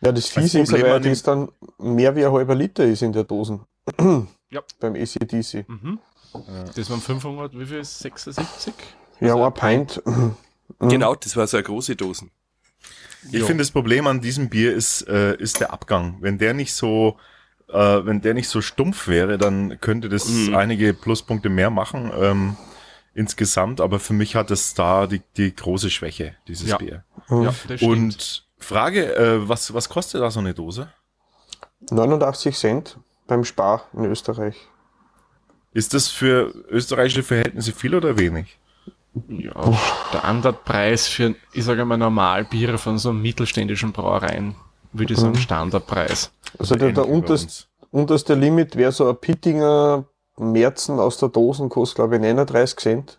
[0.00, 3.12] Ja, das Fiese ist Problem aber, dass dann mehr wie ein halber Liter ist in
[3.12, 3.62] der Dosen.
[4.50, 4.62] Ja.
[4.80, 5.68] Beim ACDC.
[5.68, 5.98] mhm.
[6.74, 8.72] das waren 500, wie viel ist 76?
[9.20, 10.02] Ja, Also ein Pint.
[10.78, 12.30] Genau, das war so eine große Dosen.
[13.32, 13.44] ich Ja.
[13.46, 16.16] finde, das Problem an diesem Bier ist, äh, ist der Abgang.
[16.20, 17.18] Wenn der nicht so,
[17.68, 20.54] äh, wenn der nicht so stumpf wäre, dann könnte das Mhm.
[20.54, 22.10] einige Pluspunkte mehr machen.
[22.18, 22.56] Ähm,
[23.14, 26.76] insgesamt, aber für mich hat es da die, die große Schwäche, dieses Ja.
[26.78, 27.04] Bier.
[27.30, 27.82] Ja, das stimmt.
[27.82, 30.88] Und Frage, äh, was, was kostet da so eine Dose?
[31.90, 34.56] 89 Cent beim Spar in Österreich.
[35.72, 38.58] Ist das für österreichische Verhältnisse viel oder wenig?
[39.28, 39.76] Ja,
[40.08, 44.54] Standardpreis für, ich sage mal, Normalbier von so mittelständischen Brauereien,
[44.98, 46.30] würde ich sagen, Standardpreis.
[46.58, 50.04] Also der, der unterst, unterste Limit wäre so ein Pittinger
[50.36, 53.18] Märzen aus der Dosen, kostet glaube ich 39 Cent.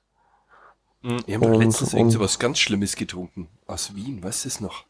[1.01, 3.47] Wir haben doch Und- letztens irgend was ganz Schlimmes getrunken.
[3.67, 4.83] Aus Wien, weißt du es noch?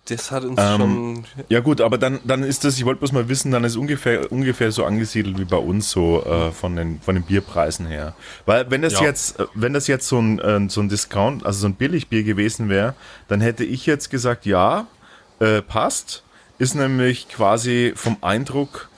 [0.06, 1.26] Das hat uns Ähm, schon.
[1.50, 4.32] Ja gut, aber dann, dann ist das, ich wollte bloß mal wissen, dann ist ungefähr,
[4.32, 8.14] ungefähr so angesiedelt wie bei uns so äh, von, den, von den Bierpreisen her.
[8.46, 9.04] Weil wenn das Ja.
[9.04, 12.24] jetzt, äh, wenn das jetzt so ein, äh, so ein Discount, also so ein Billigbier
[12.24, 12.96] gewesen wäre,
[13.28, 14.88] dann hätte ich jetzt gesagt, ja,
[15.40, 16.24] äh, passt.
[16.60, 18.90] Ist nämlich quasi vom Eindruck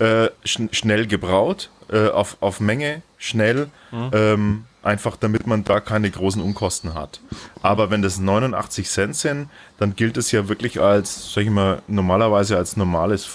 [0.00, 6.10] äh, schn schnell gebraut, äh, auf, auf Menge, schnell, ähm, einfach damit man da keine
[6.10, 7.20] großen Unkosten hat.
[7.62, 11.82] Aber wenn das 89 Cent sind, dann gilt es ja wirklich als, sag ich mal,
[11.88, 13.26] normalerweise als normales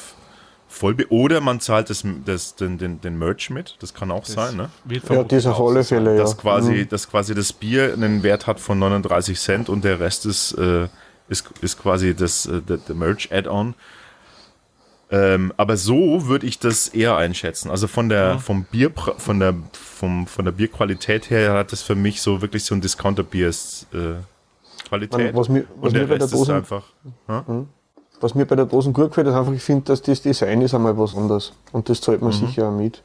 [0.68, 1.12] Vollbier.
[1.12, 4.70] Oder man zahlt das, das, den, den, den Merch mit, das kann auch sein, ne?
[5.16, 5.84] Ja, das auf alle.
[5.84, 6.22] Fälle, ja.
[6.22, 6.90] Dass, quasi, Mhm.
[6.90, 10.88] dass quasi das Bier einen Wert hat von 39 Cent und der Rest ist, äh,
[11.28, 13.74] ist, ist quasi das äh, der, der Merch-Add-on.
[15.12, 17.72] Ähm, aber so würde ich das eher einschätzen.
[17.72, 21.96] Also von der, vom Bier, von der, vom, von der Bierqualität her hat das für
[21.96, 25.34] mich so wirklich so ein Discounter-Biers äh, Qualität.
[25.34, 26.84] Man, was mir, was und mir der bei der Rest ist Dosen, einfach.
[27.28, 27.68] Hm?
[28.22, 30.74] was mir bei der Dosen gut gefällt, ist einfach, ich finde, dass das Design ist
[30.74, 31.54] einmal was anderes.
[31.72, 32.48] Und das zahlt man Mhm.
[32.48, 33.02] sicher auch mit.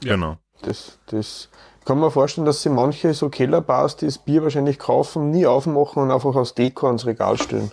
[0.00, 0.38] Genau.
[0.62, 1.48] Das, das
[1.84, 6.02] kann man vorstellen, dass sie manche so Kellerbars, die das Bier wahrscheinlich kaufen, nie aufmachen
[6.02, 7.70] und einfach aus Deko ans Regal stellen.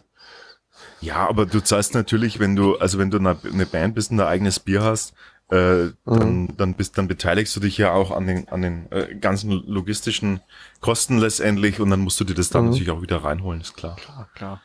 [1.03, 4.27] Ja, aber du zahlst natürlich, wenn du, also wenn du eine, Band bist und ein
[4.27, 5.13] eigenes Bier hast,
[5.49, 9.13] äh, dann, dann bist, dann beteiligst du dich ja auch an den, an den äh,
[9.15, 10.39] ganzen logistischen
[10.79, 13.97] Kosten letztendlich und dann musst du dir das dann natürlich auch wieder reinholen, ist klar.
[14.07, 14.61] Ah, klar.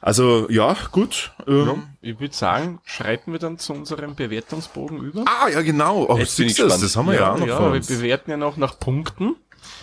[0.00, 1.32] Also ja, gut.
[1.48, 5.24] Ähm, Ich würde sagen, schreiten wir dann zu unserem Bewertungsbogen über.
[5.26, 6.06] Ah, ja, genau.
[6.08, 8.36] Oh, Jetzt bin ich das, das haben wir ja, auch noch ja, wir bewerten ja
[8.36, 9.34] noch nach Punkten.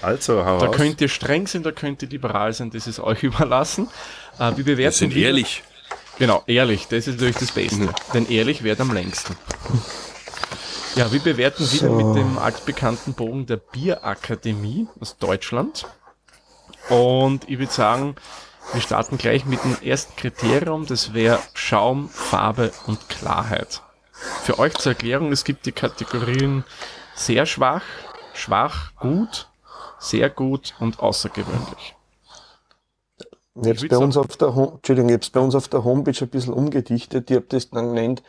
[0.01, 0.75] Also, hau Da raus.
[0.75, 3.87] könnt ihr streng sein, da könnt ihr liberal sein, das ist euch überlassen.
[4.39, 5.63] Äh, wir bewerten Wir sind wieder- ehrlich.
[6.17, 7.75] Genau, ehrlich, das ist natürlich das Beste.
[7.77, 7.89] Mhm.
[8.13, 9.35] Denn ehrlich währt am längsten.
[10.95, 15.85] Ja, wir bewerten wieder mit dem altbekannten Bogen der Bierakademie aus Deutschland.
[16.89, 18.15] Und ich würde sagen,
[18.71, 23.81] wir starten gleich mit dem ersten Kriterium, das wäre Schaum, Farbe und Klarheit.
[24.43, 26.63] Für euch zur Erklärung, es gibt die Kategorien
[27.13, 27.83] sehr schwach,
[28.33, 29.49] schwach, gut,
[29.99, 31.94] sehr gut und außergewöhnlich.
[33.61, 35.83] Ich hab's würd bei uns auf der Home, Entschuldigung, ich hab's bei uns auf der
[35.83, 37.31] Homepage ein bisschen umgedichtet.
[37.31, 38.21] Ich hab das dann genannt.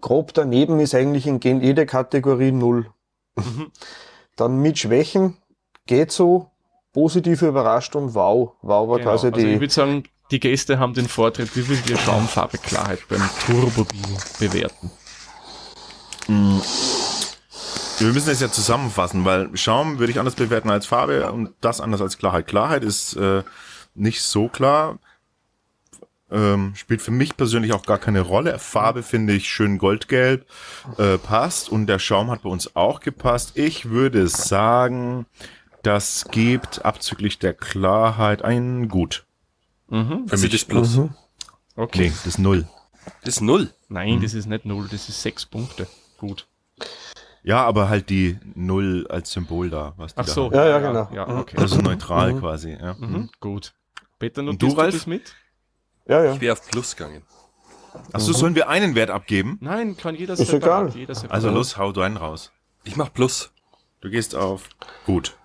[0.00, 2.86] Grob daneben ist eigentlich in gen- jede Kategorie null.
[4.36, 5.36] Dann mit Schwächen
[5.86, 6.50] geht so,
[6.92, 8.52] positiv überrascht und wow.
[8.62, 9.10] Wow war Genau.
[9.10, 13.00] quasi Also ich würde sagen, die Gäste haben den Vortritt, wie würdet ihr Schaumfarbe Klarheit
[13.08, 14.90] beim Turbo-Bier bewerten?
[17.98, 21.80] Wir müssen es ja zusammenfassen, weil Schaum würde ich anders bewerten als Farbe und das
[21.80, 22.46] anders als Klarheit.
[22.46, 23.42] Klarheit ist äh,
[23.98, 24.98] nicht so klar.
[26.30, 28.58] Ähm, spielt für mich persönlich auch gar keine Rolle.
[28.58, 30.46] Farbe finde ich schön goldgelb,
[30.98, 33.52] äh, passt und der Schaum hat bei uns auch gepasst.
[33.56, 35.24] Ich würde sagen,
[35.82, 39.24] das gibt abzüglich der Klarheit ein Gut.
[39.88, 40.26] Mhm.
[40.26, 40.52] Für Also mich.
[40.52, 40.96] das Plus.
[40.96, 41.14] Mhm.
[41.76, 42.08] Okay.
[42.08, 42.68] Nee, das ist Null.
[43.24, 43.70] Das ist null.
[43.88, 45.86] Nein, das ist nicht null, das ist sechs Punkte.
[46.18, 46.46] Gut.
[47.42, 49.94] Ja, aber halt die Null als Symbol da.
[49.96, 50.44] Was die Ach da so.
[50.46, 50.54] haben.
[50.54, 51.08] Ja, ja, genau.
[51.14, 51.56] Ja, okay.
[51.56, 52.72] Also neutral quasi.
[52.78, 52.94] Ja.
[52.98, 53.30] Mhm.
[53.40, 53.72] Gut.
[54.18, 54.94] Peter, Und du, Ralf?
[54.94, 55.34] das mit?
[56.06, 56.34] ja, ja.
[56.34, 57.22] Ich wäre auf Plus gegangen.
[58.12, 59.58] Achso, sollen wir einen Wert abgeben?
[59.60, 60.88] Nein, kann jeder Ist separat.
[60.90, 60.96] egal.
[61.00, 61.34] Jeder separat.
[61.34, 62.52] Also los, hau deinen raus.
[62.84, 63.50] Ich mach Plus.
[64.00, 64.68] Du gehst auf
[65.06, 65.36] gut.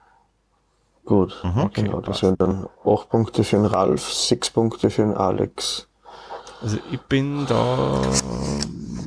[1.05, 1.41] Gut.
[1.43, 5.87] Okay, genau, das wären dann acht Punkte für den Ralf, sechs Punkte für den Alex.
[6.61, 8.01] Also ich bin da,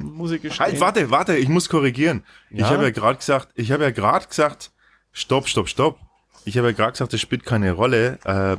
[0.03, 0.67] muss ich gestehen.
[0.67, 2.25] Halt, warte, warte, ich muss korrigieren.
[2.51, 2.71] Ich Ja?
[2.71, 4.73] habe ja gerade gesagt, ich habe ja gerade gesagt,
[5.13, 5.99] stopp, stopp, stopp.
[6.45, 8.19] Ich habe ja gerade gesagt, das spielt keine Rolle.
[8.25, 8.57] Äh,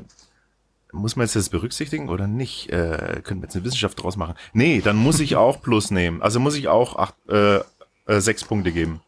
[0.97, 2.69] muss man jetzt das berücksichtigen oder nicht?
[2.69, 4.35] Äh, können wir jetzt eine Wissenschaft draus machen?
[4.53, 6.21] Nee, dann muss ich auch Plus nehmen.
[6.21, 9.01] Also muss ich auch acht, äh, äh, sechs Punkte geben.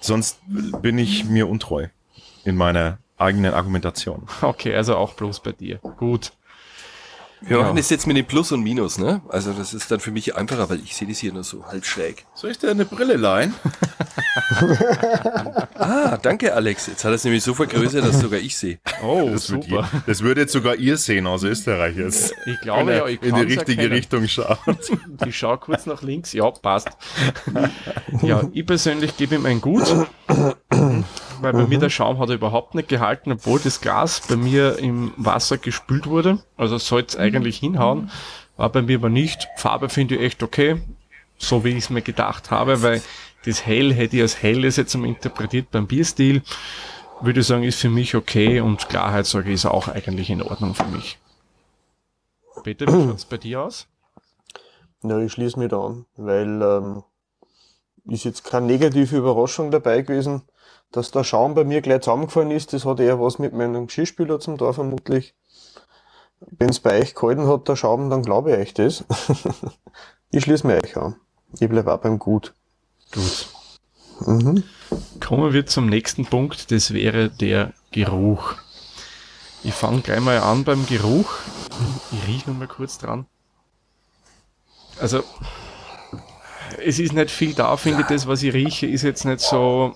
[0.00, 1.88] Sonst bin ich mir untreu
[2.44, 4.26] in meiner eigenen Argumentation.
[4.40, 5.76] Okay, also auch bloß bei dir.
[5.78, 6.32] Gut.
[7.42, 7.62] Wir Ja.
[7.62, 9.22] machen das jetzt mit dem Plus und Minus, ne?
[9.28, 11.84] Also das ist dann für mich einfacher, weil ich sehe das hier nur so halb
[11.86, 12.26] schräg.
[12.34, 13.54] Soll ich dir eine Brille leihen?
[15.74, 16.86] Ah, danke Alex.
[16.86, 18.78] Jetzt hat er es nämlich so vergrößert, dass sogar ich sehe.
[19.02, 19.88] Oh, Das, wird super.
[19.92, 22.34] je- das würde jetzt sogar ihr sehen aus Österreich jetzt.
[22.44, 24.58] Ich glaube ja, ich in die richtige Richtung schaut.
[25.26, 26.32] Ich schaue kurz nach links.
[26.32, 26.88] Ja, passt.
[28.22, 29.84] Ja, ich persönlich gebe ihm ein Gut,
[30.70, 34.78] weil bei mir der Schaum hat er überhaupt nicht gehalten, obwohl das Glas bei mir
[34.78, 36.38] im Wasser gespült wurde.
[36.56, 38.10] Also sollte es eigentlich hinhauen.
[38.56, 39.48] War bei mir aber nicht.
[39.56, 40.80] Farbe finde ich echt okay,
[41.38, 43.02] so wie ich es mir gedacht habe, weil
[43.44, 46.42] das Hell hätte ich als Helles jetzt mal interpretiert beim Bierstil.
[47.20, 50.42] Würde ich sagen, ist für mich okay und Klarheit sage ich, ist auch eigentlich in
[50.42, 51.18] Ordnung für mich.
[52.62, 53.86] Peter, wie schaut's bei dir aus?
[55.02, 57.02] Ja, ich schließe mich da an, weil ähm,
[58.06, 60.42] ist jetzt keine negative Überraschung dabei gewesen.
[60.92, 64.40] Dass der Schaum bei mir gleich zusammengefallen ist, das hat eher was mit meinem Geschirrspüler
[64.40, 65.34] zum Tor vermutlich.
[66.40, 69.04] Wenn es bei euch gehalten hat, der Schaum, dann glaube ich euch das.
[70.30, 71.16] ich schließe mir euch an.
[71.60, 72.54] Ich bleibe auch beim Gut.
[73.12, 73.48] Gut.
[74.26, 74.64] Mhm.
[75.20, 78.54] Kommen wir zum nächsten Punkt, das wäre der Geruch.
[79.62, 81.34] Ich fange gleich mal an beim Geruch.
[82.12, 83.26] Ich rieche noch mal kurz dran.
[84.98, 85.22] Also,
[86.84, 88.06] es ist nicht viel da, finde ich.
[88.06, 89.94] Das, was ich rieche, ist jetzt nicht so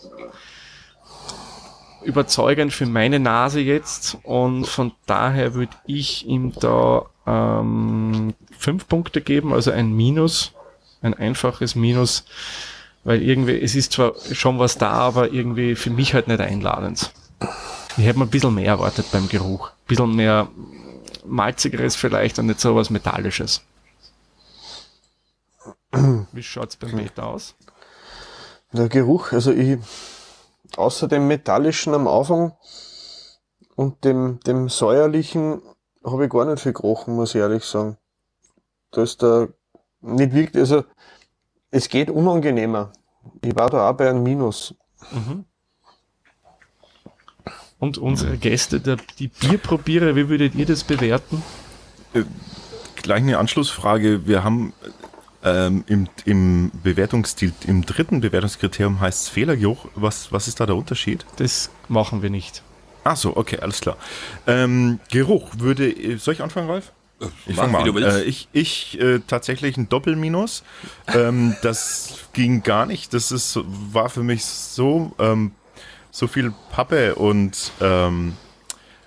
[2.04, 4.18] überzeugend für meine Nase jetzt.
[4.22, 10.52] Und von daher würde ich ihm da ähm, fünf Punkte geben, also ein Minus,
[11.02, 12.24] ein einfaches Minus.
[13.04, 17.12] Weil irgendwie, es ist zwar schon was da, aber irgendwie für mich halt nicht einladend.
[17.96, 19.68] Ich hätte mir ein bisschen mehr erwartet beim Geruch.
[19.68, 20.48] Ein bisschen mehr
[21.24, 23.62] malzigeres vielleicht und nicht so was Metallisches.
[26.32, 27.54] Wie schaut's beim Beta aus?
[28.72, 29.78] Der Geruch, also ich,
[30.76, 32.52] außer dem Metallischen am Anfang
[33.76, 35.62] und dem, dem Säuerlichen
[36.04, 37.96] habe ich gar nicht viel gerochen, muss ich ehrlich sagen.
[38.90, 39.48] Da ist der
[40.00, 40.84] nicht wirklich, also
[41.70, 42.92] es geht unangenehmer.
[43.42, 44.74] Ich war da auch bei einem Minus.
[45.10, 45.44] Mhm.
[47.78, 51.42] Und unsere Gäste, der, die Bierprobierer, wie würdet ihr das bewerten?
[52.14, 52.22] Äh,
[52.96, 54.26] gleich eine Anschlussfrage.
[54.26, 54.72] Wir haben
[55.44, 59.86] ähm, im, im Bewertungsstil, im dritten Bewertungskriterium heißt es Fehlergeruch.
[59.94, 61.24] Was, was ist da der Unterschied?
[61.36, 62.62] Das machen wir nicht.
[63.04, 63.98] Ach so, okay, alles klar.
[64.46, 66.92] Ähm, Geruch würde, soll ich anfangen, Ralf?
[67.20, 67.96] Äh, ich fange mal an.
[67.96, 70.64] Äh, ich ich äh, tatsächlich ein Doppelminus.
[71.14, 73.12] ähm, das ging gar nicht.
[73.12, 75.52] Das ist, war für mich so, ähm,
[76.10, 78.34] so viel Pappe und ähm,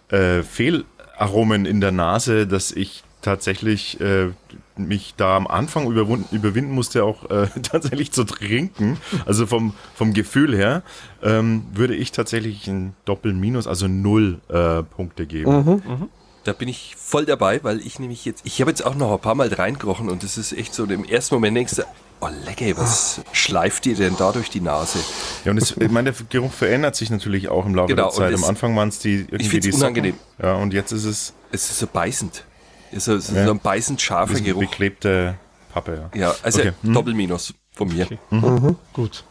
[0.10, 4.30] äh, Fehlaromen in der Nase, dass ich tatsächlich äh,
[4.77, 8.97] mich da am Anfang überwinden musste, auch äh, tatsächlich zu trinken.
[9.25, 10.84] Also vom, vom Gefühl her
[11.23, 15.51] ähm, würde ich tatsächlich ein Doppel-Minus, also null äh, Punkte geben.
[15.51, 15.71] Mhm.
[15.86, 16.10] Mhm.
[16.43, 19.19] Da bin ich voll dabei, weil ich nämlich jetzt, ich habe jetzt auch noch ein
[19.19, 21.84] paar Mal reingerochen und das ist echt so, im ersten Moment denkst du,
[22.21, 24.99] oh lecker, was schleift dir denn da durch die Nase?
[25.43, 28.13] Ja, und es, ich meine, der Geruch verändert sich natürlich auch im Laufe genau, der
[28.13, 28.34] Zeit.
[28.34, 30.15] Am Anfang waren es die irgendwie ich die unangenehm.
[30.41, 31.34] Ja, und jetzt ist es.
[31.51, 32.45] Es ist so beißend.
[32.91, 33.19] Ist so, ja.
[33.19, 34.62] so ein beißend scharfer Geruch.
[34.62, 35.36] Beklebte
[35.73, 36.19] Pappe, ja.
[36.19, 36.73] Ja, also okay.
[36.82, 36.93] Mhm.
[36.93, 38.06] Doppelminus von mir.
[38.06, 38.19] Okay.
[38.30, 38.39] Mhm.
[38.39, 38.76] Mhm.
[38.93, 39.23] Gut.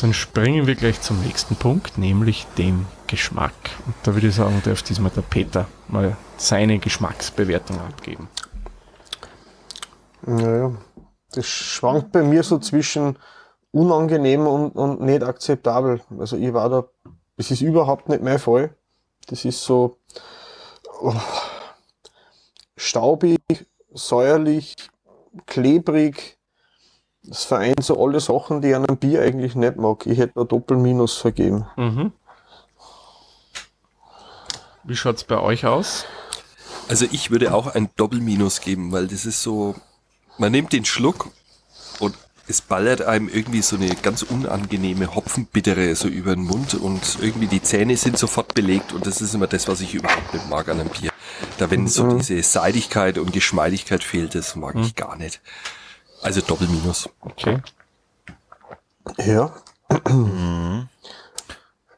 [0.00, 3.54] Dann springen wir gleich zum nächsten Punkt, nämlich dem Geschmack.
[3.86, 8.28] Und da würde ich sagen, darf diesmal der Peter mal seine Geschmacksbewertung abgeben.
[10.22, 10.72] Naja,
[11.32, 13.16] das schwankt bei mir so zwischen
[13.70, 16.00] unangenehm und, und nicht akzeptabel.
[16.18, 16.84] Also ich war da,
[17.36, 18.74] es ist überhaupt nicht mein Fall.
[19.28, 19.98] Das ist so,
[21.00, 21.14] oh,
[22.76, 23.40] staubig,
[23.92, 24.74] säuerlich,
[25.46, 26.38] klebrig.
[27.24, 30.06] Das vereint so alle Sachen, die ich an einem Bier eigentlich nicht mag.
[30.06, 31.66] Ich hätte da Doppelminus vergeben.
[31.76, 32.12] Mhm.
[34.84, 36.04] Wie schaut's bei euch aus?
[36.88, 39.76] Also ich würde auch ein Doppelminus geben, weil das ist so,
[40.38, 41.30] man nimmt den Schluck
[42.00, 42.16] und
[42.48, 47.46] es ballert einem irgendwie so eine ganz unangenehme Hopfenbittere so über den Mund und irgendwie
[47.46, 50.68] die Zähne sind sofort belegt und das ist immer das, was ich überhaupt nicht mag
[50.68, 51.11] an einem Bier.
[51.58, 52.18] Da wenn so mhm.
[52.18, 54.82] diese Seidigkeit und Geschmeidigkeit fehlt, das mag mhm.
[54.82, 55.40] ich gar nicht.
[56.22, 57.08] Also Doppelminus.
[57.20, 57.58] Okay.
[59.18, 59.52] Ja.
[60.08, 60.88] Mhm.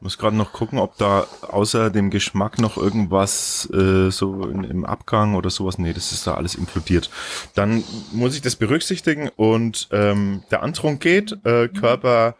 [0.01, 4.85] Muss gerade noch gucken, ob da außer dem Geschmack noch irgendwas äh, so in, im
[4.85, 5.79] Abgang oder sowas.
[5.79, 7.09] Nee, das ist da alles inkludiert.
[7.55, 11.35] Dann muss ich das berücksichtigen und ähm, der Antrunk geht.
[11.43, 12.35] Äh, Körper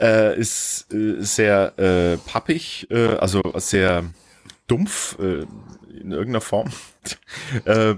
[0.00, 4.04] äh, ist äh, sehr äh, pappig, äh, also sehr
[4.66, 5.44] dumpf äh,
[6.00, 6.70] in irgendeiner Form.
[7.64, 7.94] äh,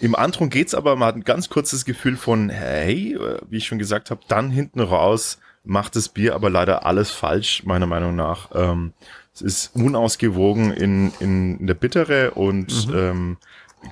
[0.00, 3.78] im Antrunk geht's aber, man hat ein ganz kurzes Gefühl von, hey, wie ich schon
[3.78, 8.50] gesagt habe, dann hinten raus macht das Bier aber leider alles falsch, meiner Meinung nach.
[8.54, 8.92] Ähm,
[9.34, 12.94] es ist unausgewogen in, in, in der Bittere und mhm.
[12.96, 13.36] ähm,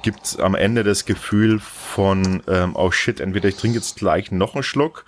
[0.02, 4.54] gibt am Ende das Gefühl von, ähm, oh shit, entweder ich trinke jetzt gleich noch
[4.54, 5.04] einen Schluck,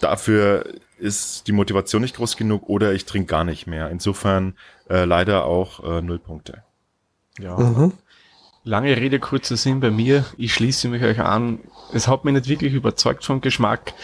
[0.00, 0.64] dafür
[0.98, 3.90] ist die Motivation nicht groß genug oder ich trinke gar nicht mehr.
[3.90, 4.56] Insofern
[4.88, 6.62] äh, leider auch äh, null Punkte.
[7.38, 7.56] Ja.
[7.56, 7.92] Mhm.
[8.64, 10.24] Lange Rede, kurzer Sinn bei mir.
[10.36, 11.60] Ich schließe mich euch an.
[11.92, 13.94] Es hat mich nicht wirklich überzeugt vom Geschmack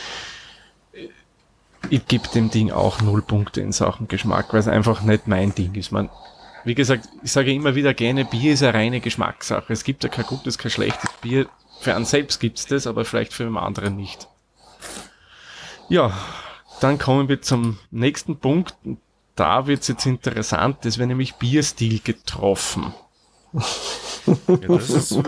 [1.90, 5.54] ich gebe dem Ding auch null Punkte in Sachen Geschmack, weil es einfach nicht mein
[5.54, 5.92] Ding ist.
[5.92, 6.10] Man,
[6.64, 9.72] wie gesagt, ich sage immer wieder gerne, Bier ist eine reine Geschmackssache.
[9.72, 11.46] Es gibt ja kein gutes, kein schlechtes Bier.
[11.80, 14.28] Für einen selbst gibt's das, aber vielleicht für einen anderen nicht.
[15.88, 16.16] Ja,
[16.80, 18.74] dann kommen wir zum nächsten Punkt.
[19.34, 22.94] Da wird's jetzt interessant, das wäre nämlich Bierstil getroffen.
[23.52, 25.24] Ja, das ist äh,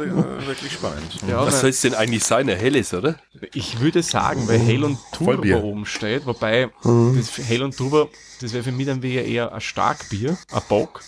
[0.46, 1.18] wirklich spannend.
[1.28, 2.48] Ja, Was soll es denn eigentlich sein?
[2.48, 3.16] Ein helles, oder?
[3.52, 7.16] Ich würde sagen, weil Hell und Turbo oben steht, wobei Mhm.
[7.18, 8.08] das Hell und Turbo,
[8.40, 11.02] das wäre für mich dann wieder eher ein Starkbier, ein Bock.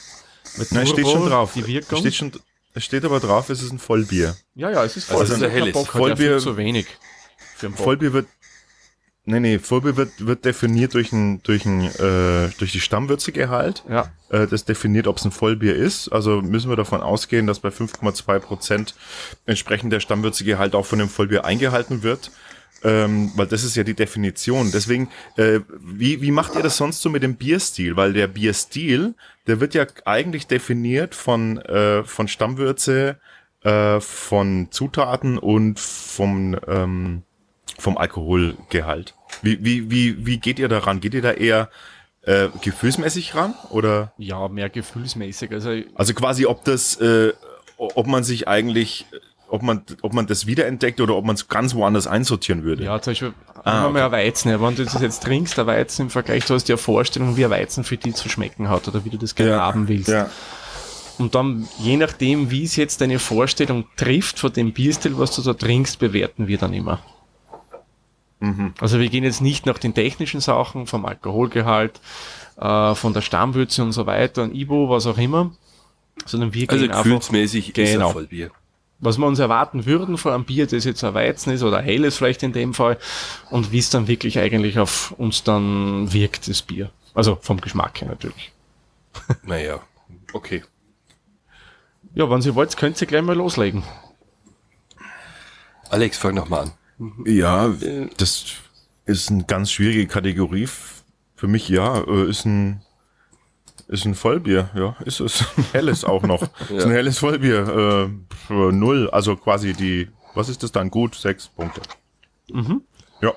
[0.57, 1.53] Mit Nein, steht Turbo, schon drauf.
[1.55, 2.01] Die Wirkung.
[2.01, 2.33] Steht schon,
[2.75, 4.37] es steht aber drauf, es ist ein Vollbier.
[4.57, 5.21] ja, ja, es ist voll.
[5.21, 5.73] Also es ist ein Ein helles.
[5.73, 6.87] Bock Vollbier- zu wenig.
[7.57, 7.79] Für Bock.
[7.85, 8.27] Vollbier wird,
[9.27, 13.85] nee, nee, Vollbier wird, wird definiert durch ein, durch ein, äh, durch die Stammwürzegehalt.
[13.89, 16.09] Ja, Äh, das definiert, ob es ein Vollbier ist.
[16.09, 18.95] Also müssen wir davon ausgehen, dass bei 5,2 Prozent
[19.45, 22.31] entsprechend der Stammwürzegehalt auch von dem Vollbier eingehalten wird.
[22.85, 24.71] Ähm, weil das ist ja die Definition.
[24.73, 27.97] Deswegen, äh, wie, wie macht ihr das sonst so mit dem Bierstil?
[27.97, 29.15] Weil der Bierstil,
[29.47, 33.17] der wird ja eigentlich definiert von, äh, von Stammwürze,
[33.63, 37.23] äh, von Zutaten und vom, ähm,
[37.79, 39.15] vom Alkoholgehalt.
[39.43, 41.01] Wie, wie, wie, wie geht ihr daran?
[41.01, 41.69] Geht ihr da eher
[42.23, 43.55] äh, gefühlsmäßig ran?
[43.71, 45.53] Oder ja, mehr gefühlsmäßig.
[45.53, 47.33] Also also quasi, ob das, äh,
[47.77, 49.07] ob man sich eigentlich,
[49.49, 52.85] ob man, ob man das wiederentdeckt oder ob man es ganz woanders einsortieren würde?
[52.85, 54.49] Ja, zum Beispiel, Ah, haben wir mal ein Weizen.
[54.51, 57.45] ja, Wenn du das jetzt trinkst, der Weizen im Vergleich, du hast ja Vorstellung, wie
[57.45, 60.09] ein Weizen für dich zu schmecken hat oder wie du das gerne Ja, haben willst.
[60.09, 60.31] Ja.
[61.19, 65.43] Und dann, je nachdem, wie es jetzt deine Vorstellung trifft von dem Bierstil, was du
[65.43, 67.01] da trinkst, bewerten wir dann immer.
[68.41, 68.75] Mhm.
[68.81, 72.01] Also wir gehen jetzt nicht nach den technischen Sachen, vom Alkoholgehalt,
[72.59, 75.53] äh, von der Stammwürze und so weiter, ein Ibo, was auch immer,
[76.27, 78.09] sondern wir Also gehen einfach, gefühlsmäßig ist Genau.
[78.09, 78.51] ein Vollbier.
[78.99, 81.85] was wir uns erwarten würden von einem Bier, das jetzt ein Weizen ist oder ein
[81.85, 82.99] helles vielleicht in dem Fall,
[83.51, 86.91] und wie es dann wirklich eigentlich auf uns dann wirkt, das Bier.
[87.15, 88.53] Also vom Geschmack her natürlich.
[89.45, 89.81] Naja,
[90.35, 90.63] okay.
[92.15, 93.83] Ja, wenn Sie wollt, könnt ihr gleich mal loslegen.
[95.91, 96.73] Alex, fang noch mal an.
[97.25, 97.75] Ja,
[98.17, 98.45] das
[99.05, 100.69] ist eine ganz schwierige Kategorie.
[101.35, 102.83] Für mich ja, äh, ist ein
[103.89, 105.45] ist ein Vollbier, ja, ist es.
[105.57, 106.43] Ein helles auch noch.
[106.71, 108.11] Ist ein helles Vollbier.
[108.51, 110.91] Äh, null, also quasi die, was ist das dann?
[110.91, 111.81] Gut, sechs Punkte.
[113.21, 113.33] Ja.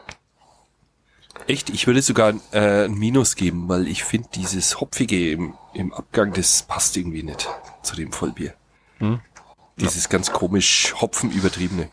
[1.45, 5.93] Echt, ich würde sogar äh, ein Minus geben, weil ich finde, dieses Hopfige im, im
[5.93, 7.47] Abgang, das passt irgendwie nicht
[7.83, 8.55] zu dem Vollbier.
[9.77, 11.89] Dieses ganz komisch Hopfen übertriebene.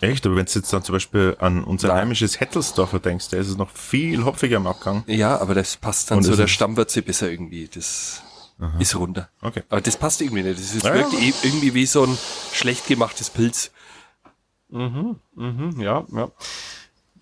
[0.00, 1.98] Echt, aber wenn du jetzt dann zum Beispiel an unser Nein.
[1.98, 5.04] heimisches Hettelsdorfer denkst, da ist es noch viel hopfiger im Abgang.
[5.06, 7.68] Ja, aber das passt dann Und zu der es- Stammwürze besser irgendwie.
[7.72, 8.22] Das
[8.78, 9.28] ist runter.
[9.40, 9.62] Okay.
[9.68, 10.58] Aber das passt irgendwie nicht.
[10.58, 11.18] Das ist Ja, wirkt ja.
[11.42, 12.18] irgendwie wie so ein
[12.52, 13.70] schlecht gemachtes Pilz.
[14.68, 15.16] Mhm,
[15.78, 16.30] ja, ja.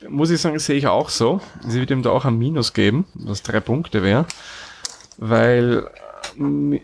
[0.09, 1.41] Muss ich sagen, sehe ich auch so.
[1.67, 4.27] Sie wird ihm da auch ein Minus geben, was drei Punkte wäre.
[5.17, 5.89] Weil
[6.39, 6.81] ähm,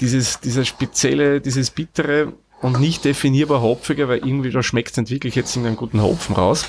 [0.00, 2.32] dieses, dieser spezielle, dieses bittere
[2.62, 6.02] und nicht definierbar hopfige, weil irgendwie da schmeckt es nicht wirklich jetzt in einen guten
[6.02, 6.66] Hopfen raus.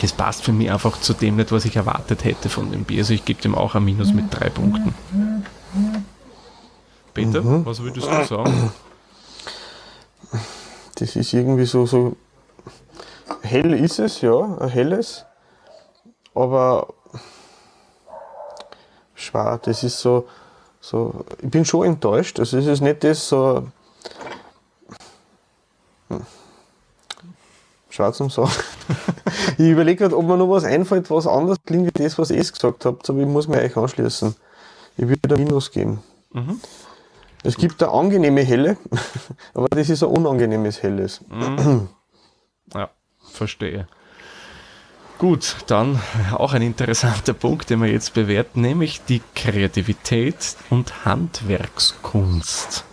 [0.00, 3.00] Das passt für mich einfach zu dem nicht, was ich erwartet hätte von dem Bier.
[3.00, 4.94] Also ich gebe dem auch ein Minus mit drei Punkten.
[7.14, 8.72] Peter, was würdest du sagen?
[10.94, 12.16] Das ist irgendwie so, so
[13.42, 15.24] hell ist es, ja, ein helles.
[16.34, 16.94] Aber
[19.14, 20.28] schwer, das ist so,
[20.80, 22.38] so, ich bin schon enttäuscht.
[22.38, 23.66] Also es ist nicht das so.
[27.90, 28.50] Schwer zum Sagen.
[29.58, 32.38] ich überlege gerade, ob mir noch was einfällt, was anders klingt wie das, was ihr
[32.38, 34.34] gesagt habt, aber ich muss mich euch anschließen.
[34.96, 36.02] Ich würde ein Minus geben.
[37.42, 38.76] Es gibt eine angenehme Helle,
[39.54, 41.20] aber das ist ein unangenehmes Helles.
[42.74, 42.90] Ja,
[43.32, 43.86] verstehe.
[45.18, 46.00] Gut, dann
[46.32, 52.84] auch ein interessanter Punkt, den wir jetzt bewerten, nämlich die Kreativität und Handwerkskunst.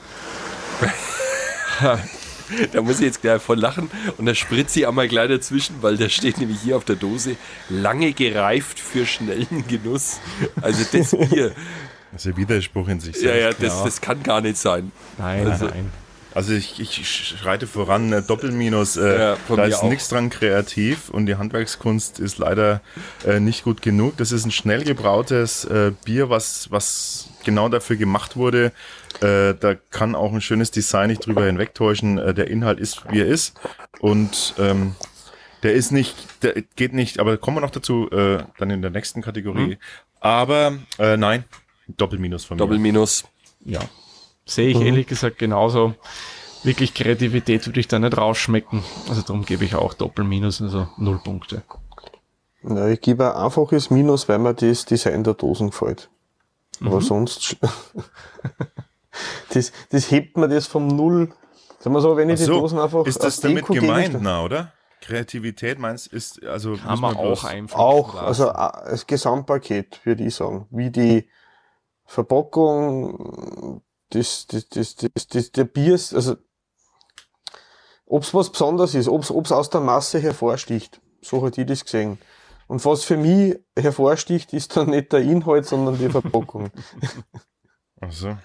[2.74, 5.98] Da muss ich jetzt gleich voll lachen und da spritze ich einmal gleich dazwischen, weil
[5.98, 7.36] da steht nämlich hier auf der Dose
[7.70, 10.20] lange gereift für schnellen Genuss.
[10.62, 11.52] Also das Bier,
[12.12, 13.62] Das ist ein Widerspruch in sich ja, selbst.
[13.62, 14.92] ja, das, das kann gar nicht sein.
[15.18, 15.92] Nein, Also- nein.
[16.34, 17.08] Also ich, ich
[17.40, 22.40] schreite voran, äh, Doppelminus, äh, Ja, da ist nichts dran kreativ und die Handwerkskunst ist
[22.40, 22.82] leider
[23.26, 24.18] äh, nicht gut genug.
[24.18, 28.74] Das ist ein schnell gebrautes äh, Bier, was, was genau dafür gemacht wurde.
[29.22, 32.18] Äh, da kann auch ein schönes Design nicht drüber hinwegtäuschen.
[32.18, 33.58] Äh, der Inhalt ist, wie er ist
[34.00, 34.96] und ähm,
[35.64, 38.92] der ist nicht, der geht nicht, aber kommen wir noch dazu, äh, dann in der
[38.92, 39.78] nächsten Kategorie.
[40.20, 41.46] Aber äh, nein,
[41.88, 42.60] Doppelminus von mir.
[42.60, 43.26] Doppelminus.
[43.64, 43.80] Ja.
[44.46, 45.96] Sehe ich ehrlich gesagt genauso.
[46.64, 48.84] Wirklich Kreativität würde ich da nicht rausschmecken.
[49.10, 51.64] Also darum gebe ich auch Doppelminus, also null Punkte.
[52.64, 56.10] Ja, ich gebe ein einfaches Minus, weil mir das Design der Dosen gefällt.
[56.82, 57.58] Aber sonst, sch-
[59.54, 61.34] das, das hebt mir das vom Null.
[61.80, 64.18] Sagen wir so, wenn ich Ach die so, Dosen einfach ist das damit Deko-Gegenstand- gemeint,
[64.22, 64.72] na, oder?
[65.02, 67.78] Kreativität meinst ist also Kann man auch einfach.
[67.78, 68.26] Auch, lassen.
[68.26, 68.46] also
[68.90, 70.66] das Gesamtpaket, würde ich sagen.
[70.72, 71.30] Wie die
[72.06, 76.38] Verpackung, das, das, das, das, das, der Bier also,
[78.06, 81.00] ob's was Besonderes ist, ob's, ob's aus der Masse hervorsticht.
[81.22, 82.18] So hat ich das gesehen.
[82.68, 86.72] Und was für mich hervorsticht, ist dann nicht der Inhalt, sondern die Verpackung.
[88.02, 88.38] Ach so.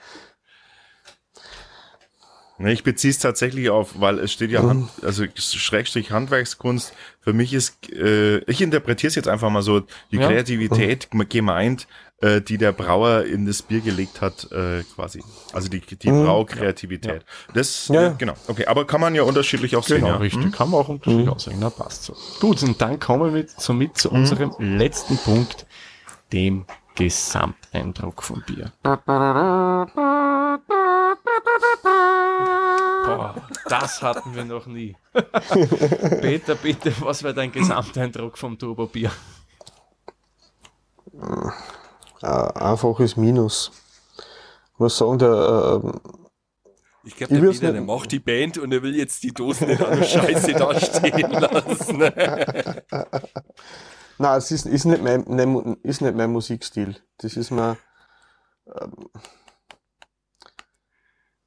[2.59, 6.93] Nee, ich beziehe es tatsächlich auf, weil es steht ja, Hand, also Schrägstrich Handwerkskunst.
[7.21, 9.81] Für mich ist, äh, ich interpretiere es jetzt einfach mal so,
[10.12, 10.27] die Ja.
[10.29, 11.89] Kreativität gemeint,
[12.21, 15.23] äh, die der Brauer in das Bier gelegt hat, äh, quasi.
[15.53, 16.25] Also die, die Mhm.
[16.25, 17.25] Braukreativität.
[17.55, 18.11] Das, Ja, äh, ja.
[18.18, 18.35] genau.
[18.47, 19.99] Okay, aber kann man ja unterschiedlich auch sehen.
[20.01, 20.16] Genau, ja.
[20.16, 20.45] richtig.
[20.45, 20.53] Hm?
[20.53, 21.57] Kann man auch unterschiedlich aussehen.
[21.61, 22.14] Na, passt so.
[22.41, 25.66] Gut, und dann kommen wir somit zu unserem letzten Punkt,
[26.33, 28.73] dem Gesamteindruck vom Bier.
[33.07, 33.35] Boah,
[33.68, 34.95] das hatten wir noch nie.
[36.21, 39.11] Peter, bitte, was wäre dein Gesamteindruck vom Turbo-Bier?
[42.23, 43.73] Äh, einfaches Minus.
[44.75, 45.93] Ich muss sagen, der, äh,
[47.05, 50.05] Ich glaube, der der macht die Band und er will jetzt die Dosen nicht an
[50.05, 51.99] Scheiße da stehen lassen.
[54.18, 55.25] nein, es ist, ist, nicht mein,
[55.83, 56.97] ist nicht mein Musikstil.
[57.18, 57.79] Das ist mir,
[58.81, 58.93] ähm,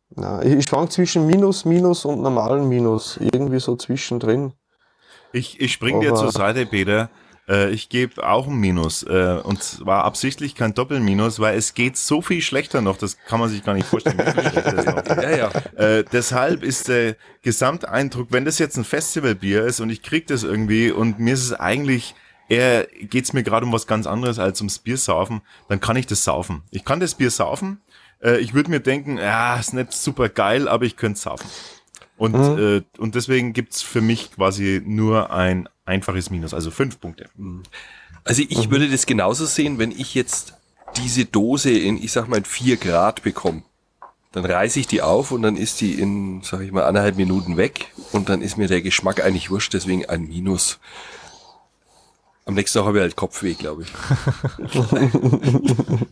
[0.09, 3.17] nein, ich, ich schwank zwischen Minus, Minus und normalen Minus.
[3.17, 4.53] Irgendwie so zwischendrin.
[5.33, 7.09] Ich, ich spring dir zur Seite, Peter.
[7.47, 9.03] Äh, ich gebe auch ein Minus.
[9.03, 12.97] Äh, und zwar absichtlich kein Doppelminus, weil es geht so viel schlechter noch.
[12.97, 14.17] Das kann man sich gar nicht vorstellen.
[14.17, 15.51] wie viel schlechter ja, ja.
[15.75, 20.43] Äh, deshalb ist der Gesamteindruck, wenn das jetzt ein Festivalbier ist und ich krieg das
[20.43, 22.15] irgendwie und mir ist es eigentlich
[22.47, 26.07] eher, geht's mir gerade um was ganz anderes als ums Bier saufen, dann kann ich
[26.07, 26.63] das saufen.
[26.71, 27.81] Ich kann das Bier saufen.
[28.21, 31.49] Äh, ich würde mir denken, ja, ist nicht super geil, aber ich könnte saufen.
[32.15, 37.29] Und, äh, und deswegen gibt's für mich quasi nur ein einfaches Minus, also fünf Punkte.
[38.23, 40.53] Also ich würde das genauso sehen, wenn ich jetzt
[40.97, 43.63] diese Dose in, ich sag mal, in vier Grad bekomme.
[44.31, 47.57] Dann reiße ich die auf und dann ist die in, sag ich mal, anderthalb Minuten
[47.57, 50.79] weg und dann ist mir der Geschmack eigentlich wurscht, deswegen ein Minus.
[52.45, 53.89] Am nächsten Tag habe ich halt Kopfweh, glaube ich.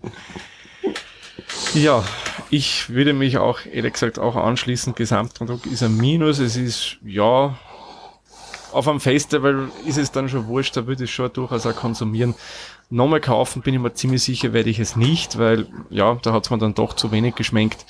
[1.74, 2.04] Ja,
[2.50, 4.94] ich würde mich auch, ehrlich gesagt, auch anschließen.
[4.94, 6.40] Gesamteindruck ist ein Minus.
[6.40, 7.58] Es ist, ja,
[8.72, 12.36] auf einem Festival ist es dann schon wurscht, da würde ich schon durchaus auch konsumieren.
[12.90, 16.46] Nochmal kaufen bin ich mir ziemlich sicher, werde ich es nicht, weil, ja, da hat
[16.46, 17.86] es mir dann doch zu wenig geschmeckt.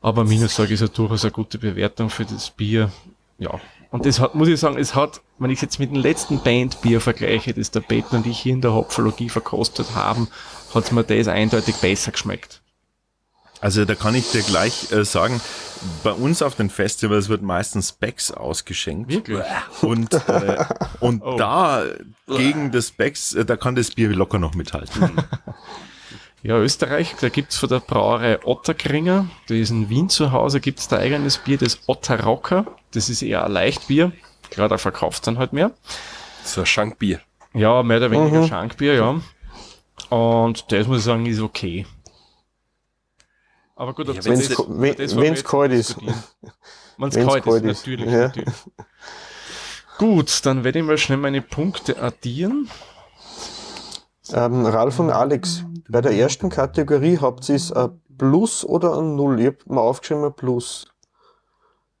[0.00, 2.90] Aber Minus, sage ist ja durchaus eine gute Bewertung für das Bier.
[3.38, 3.60] Ja.
[3.90, 6.40] Und das hat, muss ich sagen, es hat, wenn ich es jetzt mit dem letzten
[6.40, 10.28] Bandbier vergleiche, das der Peter und ich hier in der Hopfologie verkostet haben,
[10.74, 12.60] hat mir das eindeutig besser geschmeckt.
[13.64, 15.40] Also da kann ich dir gleich äh, sagen,
[16.02, 19.10] bei uns auf den Festivals wird meistens Becks ausgeschenkt.
[19.10, 19.42] Wirklich?
[19.80, 20.62] Und, äh,
[21.00, 21.36] und Oh.
[21.38, 21.84] da
[22.26, 25.12] gegen das Becks, äh, da kann das Bier locker noch mithalten.
[26.42, 30.88] Ja, Österreich, da gibt's von der Brauerei Otterkringer, die ist in Wien zu Hause, gibt's
[30.88, 32.66] da eigenes Bier, das Otterrocker.
[32.92, 34.12] Das ist eher ein Leichtbier.
[34.54, 35.70] Da verkauft dann halt mehr.
[36.44, 37.20] So ein Schankbier.
[37.54, 39.20] Ja, mehr oder weniger Schankbier, ja.
[40.14, 41.86] Und das muss ich sagen, ist okay.
[43.76, 45.96] Aber gut, ob Ja, wenn- wir wenn's kalt ist.
[46.00, 48.10] Wenn's Wenn's kalt, kalt ist, natürlich.
[48.10, 48.28] Ja.
[48.28, 48.54] natürlich.
[49.98, 52.68] Gut, dann werde ich mal schnell meine Punkte addieren.
[54.32, 59.16] Ähm, Ralf und Alex, bei der ersten Kategorie habt ihr es ein Plus oder ein
[59.16, 59.38] Null?
[59.40, 60.86] Ich hab mir aufgeschrieben ein Plus.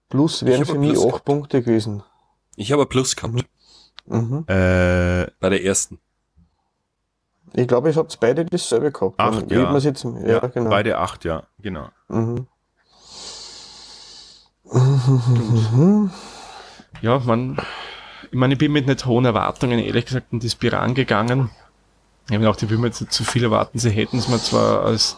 [0.08, 1.24] Plus wären für mich Plus acht gehabt.
[1.24, 2.02] Punkte gewesen.
[2.56, 3.44] Ich habe ein Plus gehabt
[4.06, 4.44] Mhm.
[4.48, 5.98] äh, bei der ersten.
[7.56, 9.18] Ich glaube, ich habt beide dasselbe gehabt.
[9.18, 9.76] Acht, ja.
[9.76, 10.70] Jetzt, ja, ja, genau.
[10.70, 11.88] beide acht, ja, genau.
[12.08, 12.46] Mhm.
[17.00, 17.58] Ja, man,
[18.30, 21.50] ich meine, ich bin mit nicht hohen Erwartungen, ehrlich gesagt, in das Bier angegangen.
[22.28, 22.44] Ich habe
[22.78, 23.78] mir jetzt nicht zu viel erwarten.
[23.78, 25.16] Sie hätten es mir zwar als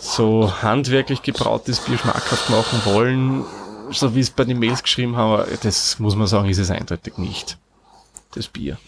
[0.00, 3.44] so handwerklich gebrautes Bier schmackhaft machen wollen,
[3.90, 6.70] so wie es bei den Mails geschrieben haben, aber das muss man sagen, ist es
[6.70, 7.58] eindeutig nicht.
[8.34, 8.78] Das Bier.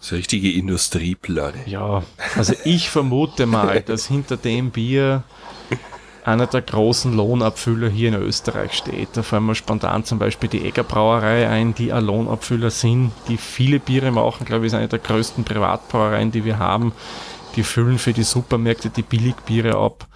[0.00, 1.58] So richtige Industrieplatte.
[1.66, 2.02] Ja,
[2.36, 5.24] also ich vermute mal, dass hinter dem Bier
[6.24, 9.08] einer der großen Lohnabfüller hier in Österreich steht.
[9.14, 13.38] Da fallen mir spontan zum Beispiel die Egger Brauerei ein, die ein Lohnabfüller sind, die
[13.38, 14.44] viele Biere machen.
[14.44, 16.92] Glaube ich, ist eine der größten Privatbrauereien, die wir haben.
[17.56, 20.06] Die füllen für die Supermärkte die Billigbiere ab.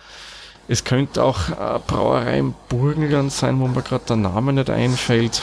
[0.68, 5.42] Es könnte auch eine Brauerei im Burgenland sein, wo mir gerade der Name nicht einfällt,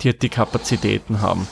[0.00, 1.48] die halt die Kapazitäten haben.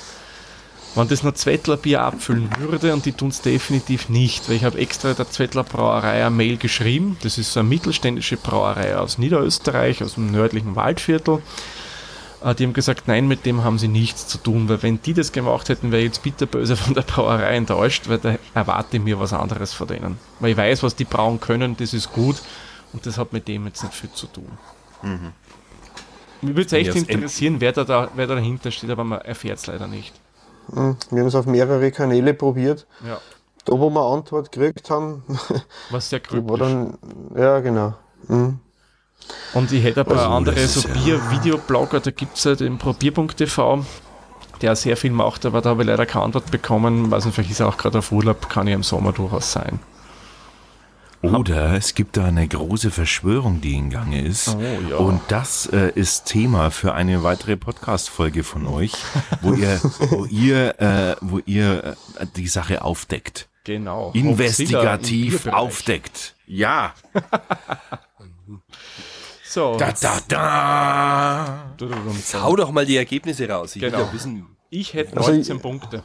[0.95, 4.65] Wenn das nur Zwettler Bier abfüllen würde, und die tun es definitiv nicht, weil ich
[4.65, 7.17] habe extra der Zwettler Brauerei eine Mail geschrieben.
[7.23, 11.43] Das ist so eine mittelständische Brauerei aus Niederösterreich, aus dem nördlichen Waldviertel.
[12.45, 15.15] Äh, Die haben gesagt, nein, mit dem haben sie nichts zu tun, weil wenn die
[15.15, 19.03] das gemacht hätten, wäre ich jetzt bitterböse von der Brauerei enttäuscht, weil da erwarte ich
[19.03, 20.19] mir was anderes von denen.
[20.39, 22.37] Weil ich weiß, was die brauen können, das ist gut.
[22.93, 24.47] Und das hat mit dem jetzt nicht viel zu tun.
[25.03, 25.33] Mhm.
[26.43, 29.59] Mich würde es echt interessieren, wer da, da, wer da dahinter steht, aber man erfährt
[29.59, 30.13] es leider nicht.
[30.69, 32.87] Wir haben es auf mehrere Kanäle probiert.
[33.07, 33.19] Ja.
[33.65, 35.23] Da, wo wir Antwort gekriegt haben,
[35.91, 36.99] Was sehr die war dann,
[37.35, 37.95] ja, genau.
[38.29, 38.59] Mhm.
[39.55, 43.85] Und ich hätte ein paar Also, andere so Bier-Videoblogger, da gibt es ja den probier.tv,
[44.61, 47.11] der sehr viel macht, aber da habe ich leider keine Antwort bekommen.
[47.11, 49.81] Weiß nicht, vielleicht ist er auch gerade auf Urlaub, kann ja im Sommer durchaus sein.
[51.33, 54.49] Oder es gibt da eine große Verschwörung, die in Gange ist.
[54.57, 54.61] Oh,
[54.91, 54.97] ja.
[54.97, 58.93] Und das äh, ist Thema für eine weitere Podcast-Folge von euch,
[59.41, 63.49] wo ihr, wo ihr, äh, wo ihr äh, die Sache aufdeckt.
[63.64, 64.11] Genau.
[64.12, 65.55] Investigativ Bierbereich.
[65.55, 66.35] aufdeckt.
[66.47, 66.95] Ja.
[69.47, 71.75] So, Da, da, da.
[72.12, 73.77] jetzt Hau doch mal die Ergebnisse raus.
[73.77, 74.05] Ich will Genau.
[74.07, 76.03] ja wissen, ich hätte Also 19 Punkte.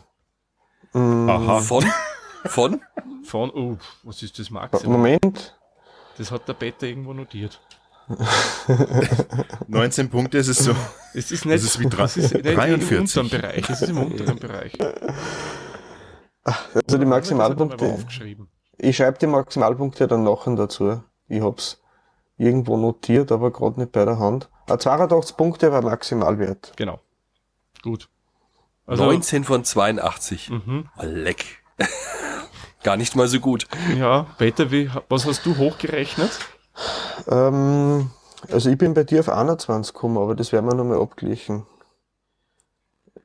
[0.94, 1.60] Aha.
[1.60, 1.84] von,
[2.46, 2.82] von,
[3.24, 4.94] Von, oh, was ist das Maximum?
[4.94, 5.58] Moment,
[6.18, 7.60] Das hat der Peter irgendwo notiert.
[9.68, 10.76] 19 Punkte, es ist so.
[11.14, 12.90] Es ist nicht, Das ist wie es ist nicht 43.
[12.90, 14.74] im unteren Bereich, es ist im unteren Bereich.
[16.44, 18.06] also die Maximalpunkte,
[18.78, 21.04] ich schreibe die Maximalpunkte dann nachher dazu.
[21.28, 21.82] Ich hab's
[22.38, 24.50] irgendwo notiert, aber gerade nicht bei der Hand.
[24.68, 26.74] Ah, 82 Punkte war Maximalwert.
[26.78, 27.00] Genau.
[27.84, 28.10] Gut.
[28.88, 30.50] Also, 19 von 82.
[30.50, 30.90] Mhm.
[31.02, 31.46] Leck.
[32.84, 33.68] Gar nicht mal so gut.
[33.98, 36.32] Ja, Peter, wie, was hast du hochgerechnet?
[37.30, 38.10] Ähm,
[38.50, 41.66] also ich bin bei dir auf 21 gekommen, aber das werden wir nochmal abgleichen.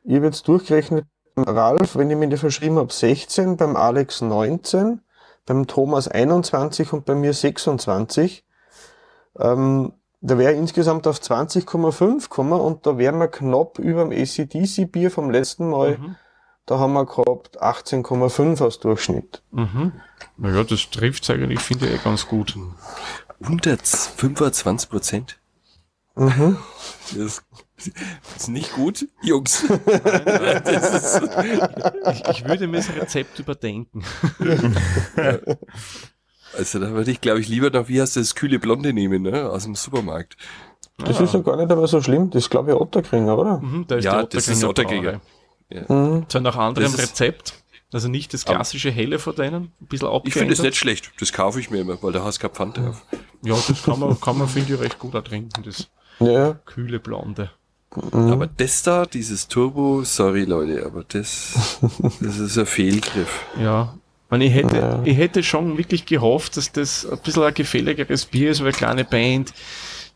[0.02, 4.20] Ich habe jetzt durchgerechnet, beim Ralf, wenn ich mir die verschrieben habe, 16, beim Alex
[4.20, 5.00] 19,
[5.46, 8.44] beim Thomas 21 und bei mir 26.
[9.38, 14.12] Ähm, da wäre ich insgesamt auf 20,5 gekommen und da wären wir knapp über dem
[14.12, 15.98] ACDC-Bier vom letzten Mal.
[15.98, 16.16] Mhm.
[16.66, 19.42] Da haben wir gehabt 18,5 als Durchschnitt.
[19.50, 19.92] Mhm.
[20.38, 22.56] Naja, das trifft eigentlich, finde ich, eh ganz gut.
[23.38, 25.38] Unter 25 Prozent.
[26.16, 26.56] Mhm.
[27.16, 27.42] Das
[28.36, 29.64] ist nicht gut, Jungs.
[30.64, 31.22] das ist,
[32.12, 34.02] Ich, ich würde mir das Rezept überdenken.
[36.56, 39.50] also da würde ich, glaube ich, lieber noch, wie heißt das, kühle Blonde nehmen, ne?
[39.50, 40.36] Aus dem Supermarkt.
[40.96, 42.30] Das ist ja gar nicht aber so schlimm.
[42.30, 43.58] Das ist, glaube ich, Otterkringer, oder?
[43.58, 45.20] Mhm, da ist Ja, der das ist Otterkringer
[45.70, 45.94] Brauerei.
[45.94, 46.28] Mhm.
[46.28, 47.54] Zwar nach anderem Das Rezept.
[47.92, 50.38] Also nicht das klassische Helle von denen, ein bisschen Ich abgeändert.
[50.38, 51.12] finde es nicht schlecht.
[51.20, 53.02] Das kaufe ich mir immer, weil da hast du kein Pfand drauf.
[53.44, 55.88] Ja, das kann man, kann man finde ich, recht gut auch trinken, das
[56.18, 57.50] Ja, kühle Blonde.
[58.10, 61.78] Aber das da, dieses Turbo, sorry Leute, aber das,
[62.20, 63.44] das ist ein Fehlgriff.
[63.60, 63.94] Ja.
[64.28, 65.00] Und ich hätte, Ja.
[65.04, 68.76] ich hätte schon wirklich gehofft, dass das ein bisschen ein gefälligeres Bier ist, weil eine
[68.76, 69.54] kleine Band,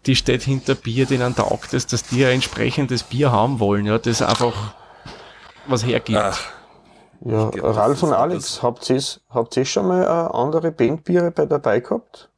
[0.07, 3.99] die steht hinter Bier, denen taugt es, dass die ein entsprechendes Bier haben wollen, ja,
[3.99, 4.75] das einfach
[5.71, 6.19] was hergibt.
[6.19, 6.41] Ach,
[7.25, 7.51] ja.
[7.51, 11.81] glaub, Ralf und Alex, habt ihr habt ihr schon mal äh, andere Bandbiere bei dabei
[11.81, 12.31] gehabt?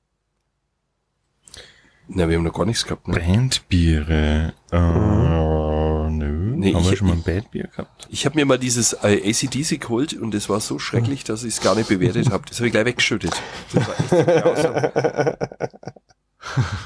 [2.12, 3.20] na, wir haben noch gar nichts gehabt, ne?
[3.20, 4.52] Bandbiere.
[4.72, 4.78] Äh,
[6.10, 6.56] nö.
[6.56, 8.08] Nee, haben wir ich- schon mal ein Bandbier gehabt?
[8.10, 11.54] Ich habe mir mal dieses äh, ACDC geholt und das war so schrecklich, dass ich
[11.54, 12.42] es gar nicht bewertet habe.
[12.48, 13.40] Das habe ich gleich weggeschüttet.
[13.72, 15.36] Das war echt so grausam.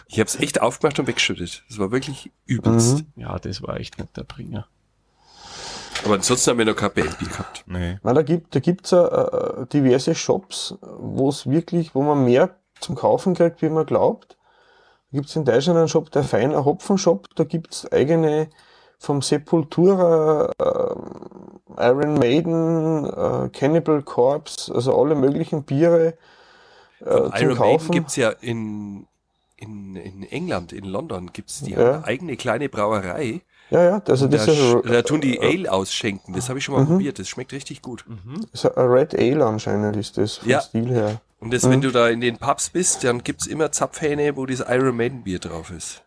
[0.08, 1.62] Ich habe es echt aufgemacht und weggeschüttet.
[1.68, 2.98] Das war wirklich übelst.
[2.98, 3.22] Mhm.
[3.22, 4.66] Ja, das war echt nicht der Bringer.
[6.04, 7.64] Aber ansonsten haben wir noch kein Bandbier gehabt.
[7.66, 7.98] Nee.
[8.02, 12.50] Nein, da gibt da gibt's äh, äh, diverse Shops, wo es wirklich, wo man mehr
[12.80, 14.36] zum Kaufen kriegt, wie man glaubt.
[15.12, 18.48] Da gibt's in Deutschland einen Shop, der Feiner Hopfenshop, da gibt's eigene
[18.98, 26.14] vom Sepultura, äh, Iron Maiden, äh, Cannibal Corpse, also alle möglichen Biere
[27.00, 27.92] äh, zum Iron Maiden Kaufen.
[27.92, 29.06] gibt's ja in,
[29.56, 32.02] in, in England, in London, gibt's die Ja.
[32.04, 33.42] eigene kleine Brauerei.
[33.74, 36.32] Ja, ja, also das Da, ist, da tun die Ale ausschenken.
[36.34, 36.88] Das habe ich schon mal Mhm.
[36.88, 37.18] probiert.
[37.18, 38.04] Das schmeckt richtig gut.
[38.52, 40.60] ist ein Red Ale anscheinend, ist das vom Ja.
[40.60, 41.20] Stil her.
[41.40, 41.70] Und das, Mhm.
[41.70, 45.22] wenn du da in den Pubs bist, dann gibt's immer Zapfhähne, wo dieses Iron Maiden
[45.24, 46.02] Bier drauf ist.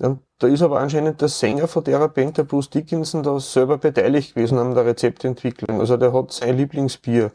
[0.00, 3.78] Ja, da ist aber anscheinend der Sänger von der Band, der Bruce Dickinson, da selber
[3.78, 5.78] beteiligt gewesen an der Rezeptentwicklung.
[5.80, 7.30] Also der hat sein Lieblingsbier,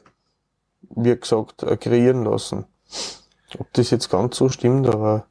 [0.96, 2.66] wie gesagt, äh, kreieren lassen.
[3.58, 5.26] Ob das jetzt ganz so stimmt, aber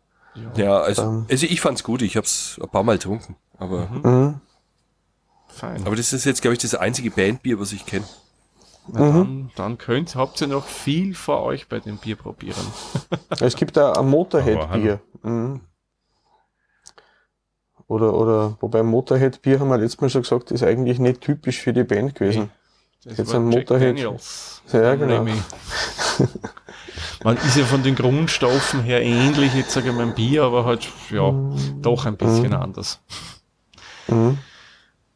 [0.55, 1.27] Ja, also, Ähm.
[1.31, 2.03] also ich fand's gut.
[2.03, 3.37] Ich hab's ein paar Mal getrunken.
[3.59, 4.41] Aber, mhm.
[5.49, 5.87] Fein.
[5.87, 8.05] aber das ist jetzt, glaube ich, das einzige Bandbier, was ich kenne.
[8.89, 9.13] Na, Mhm.
[9.13, 12.67] dann, dann könnt, habt ihr noch viel vor euch bei dem Bier probieren.
[13.41, 15.01] es gibt da ein Motorhead-Bier.
[15.23, 15.61] Mhm.
[17.89, 21.73] Oder, oder, wobei Motorhead-Bier haben wir letztes Mal schon gesagt, ist eigentlich nicht typisch für
[21.73, 22.51] die Band gewesen.
[23.05, 23.97] Das Jetzt war ein Jack Motorhead.
[23.97, 24.63] Daniels.
[24.73, 25.25] Ja, genau.
[27.23, 30.65] Man ist ja von den Grundstoffen her ähnlich, jetzt sage ich mal ein Bier, aber
[30.65, 31.33] halt, ja,
[31.81, 33.01] doch ein bisschen anders.
[34.09, 34.39] Mhm.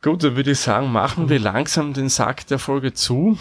[0.03, 3.37] Gut, dann würde ich sagen, machen wir langsam den Sack der Folge zu.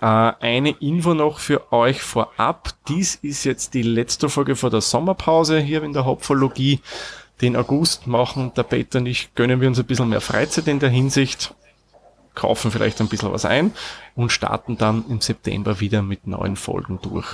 [0.00, 2.74] Äh, eine Info noch für euch vorab.
[2.88, 6.80] Dies ist jetzt die letzte Folge vor der Sommerpause hier in der Hopfologie.
[7.40, 10.78] Den August machen der Peter und ich, gönnen wir uns ein bisschen mehr Freizeit in
[10.78, 11.54] der Hinsicht,
[12.34, 13.72] kaufen vielleicht ein bisschen was ein
[14.14, 17.26] und starten dann im September wieder mit neuen Folgen durch.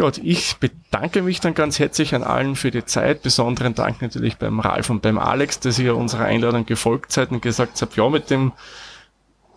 [0.00, 3.20] Gut, ich bedanke mich dann ganz herzlich an allen für die Zeit.
[3.20, 7.42] Besonderen Dank natürlich beim Ralf und beim Alex, dass ihr unserer Einladung gefolgt seid und
[7.42, 8.52] gesagt habt, ja, mit dem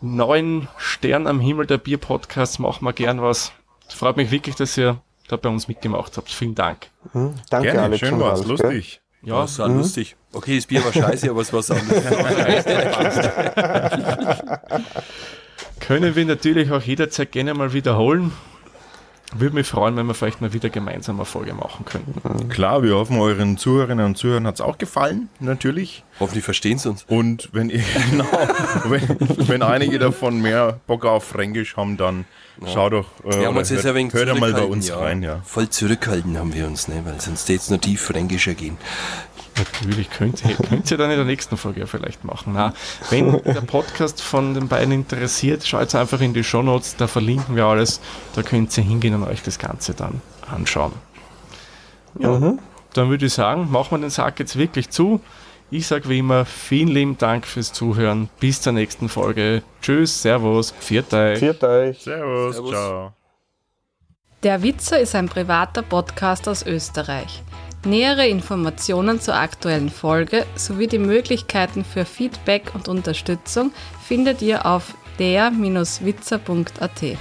[0.01, 3.53] neuen Stern am Himmel der Bier-Podcast machen wir gern was.
[3.87, 6.29] Es freut mich wirklich, dass ihr da bei uns mitgemacht habt.
[6.29, 6.87] Vielen Dank.
[7.13, 7.35] Mhm.
[7.49, 7.99] Danke, Gerne, Alex.
[7.99, 8.99] schön war's, lustig.
[9.21, 10.17] Ja, Das war lustig.
[10.33, 11.73] Okay, das Bier war scheiße, aber es war so
[15.79, 18.33] können wir natürlich auch jederzeit gerne mal wiederholen.
[19.35, 22.49] Würde mich freuen, wenn wir vielleicht mal wieder gemeinsam eine Folge machen könnten.
[22.49, 26.03] Klar, wir hoffen, euren Zuhörerinnen und Zuhörern hat es auch gefallen, natürlich.
[26.19, 27.03] Hoffentlich verstehen sie uns.
[27.07, 28.25] Und wenn ihr, genau,
[28.85, 29.17] wenn,
[29.47, 32.25] wenn einige davon mehr Bock auf Fränkisch haben, dann
[32.65, 34.63] schau doch, äh, Wir haben oder uns jetzt hört, ein wenig hört doch mal bei
[34.63, 34.97] uns ja.
[34.97, 35.41] rein, ja.
[35.45, 37.01] Voll zurückhalten haben wir uns, ne?
[37.05, 38.77] weil sonst jetzt noch tief fränkischer gehen.
[39.57, 42.53] Natürlich könnt ihr, könnt ihr dann in der nächsten Folge ja vielleicht machen.
[42.55, 42.73] Na,
[43.09, 47.65] wenn der Podcast von den beiden interessiert, schaut einfach in die Shownotes, da verlinken wir
[47.65, 48.01] alles.
[48.35, 50.93] Da könnt ihr hingehen und euch das Ganze dann anschauen.
[52.19, 52.55] Ja,
[52.93, 55.19] dann würde ich sagen, machen wir den Sack jetzt wirklich zu.
[55.73, 58.29] Ich sage wie immer, vielen lieben Dank fürs Zuhören.
[58.39, 59.63] Bis zur nächsten Folge.
[59.81, 61.39] Tschüss, Servus, pfiat euch.
[61.39, 61.99] Viert euch.
[61.99, 62.71] Servus, Servus.
[62.71, 63.13] ciao.
[64.43, 67.41] Der Witzer ist ein privater Podcast aus Österreich.
[67.85, 74.93] Nähere Informationen zur aktuellen Folge sowie die Möglichkeiten für Feedback und Unterstützung findet ihr auf
[75.17, 77.17] der-witzer.at.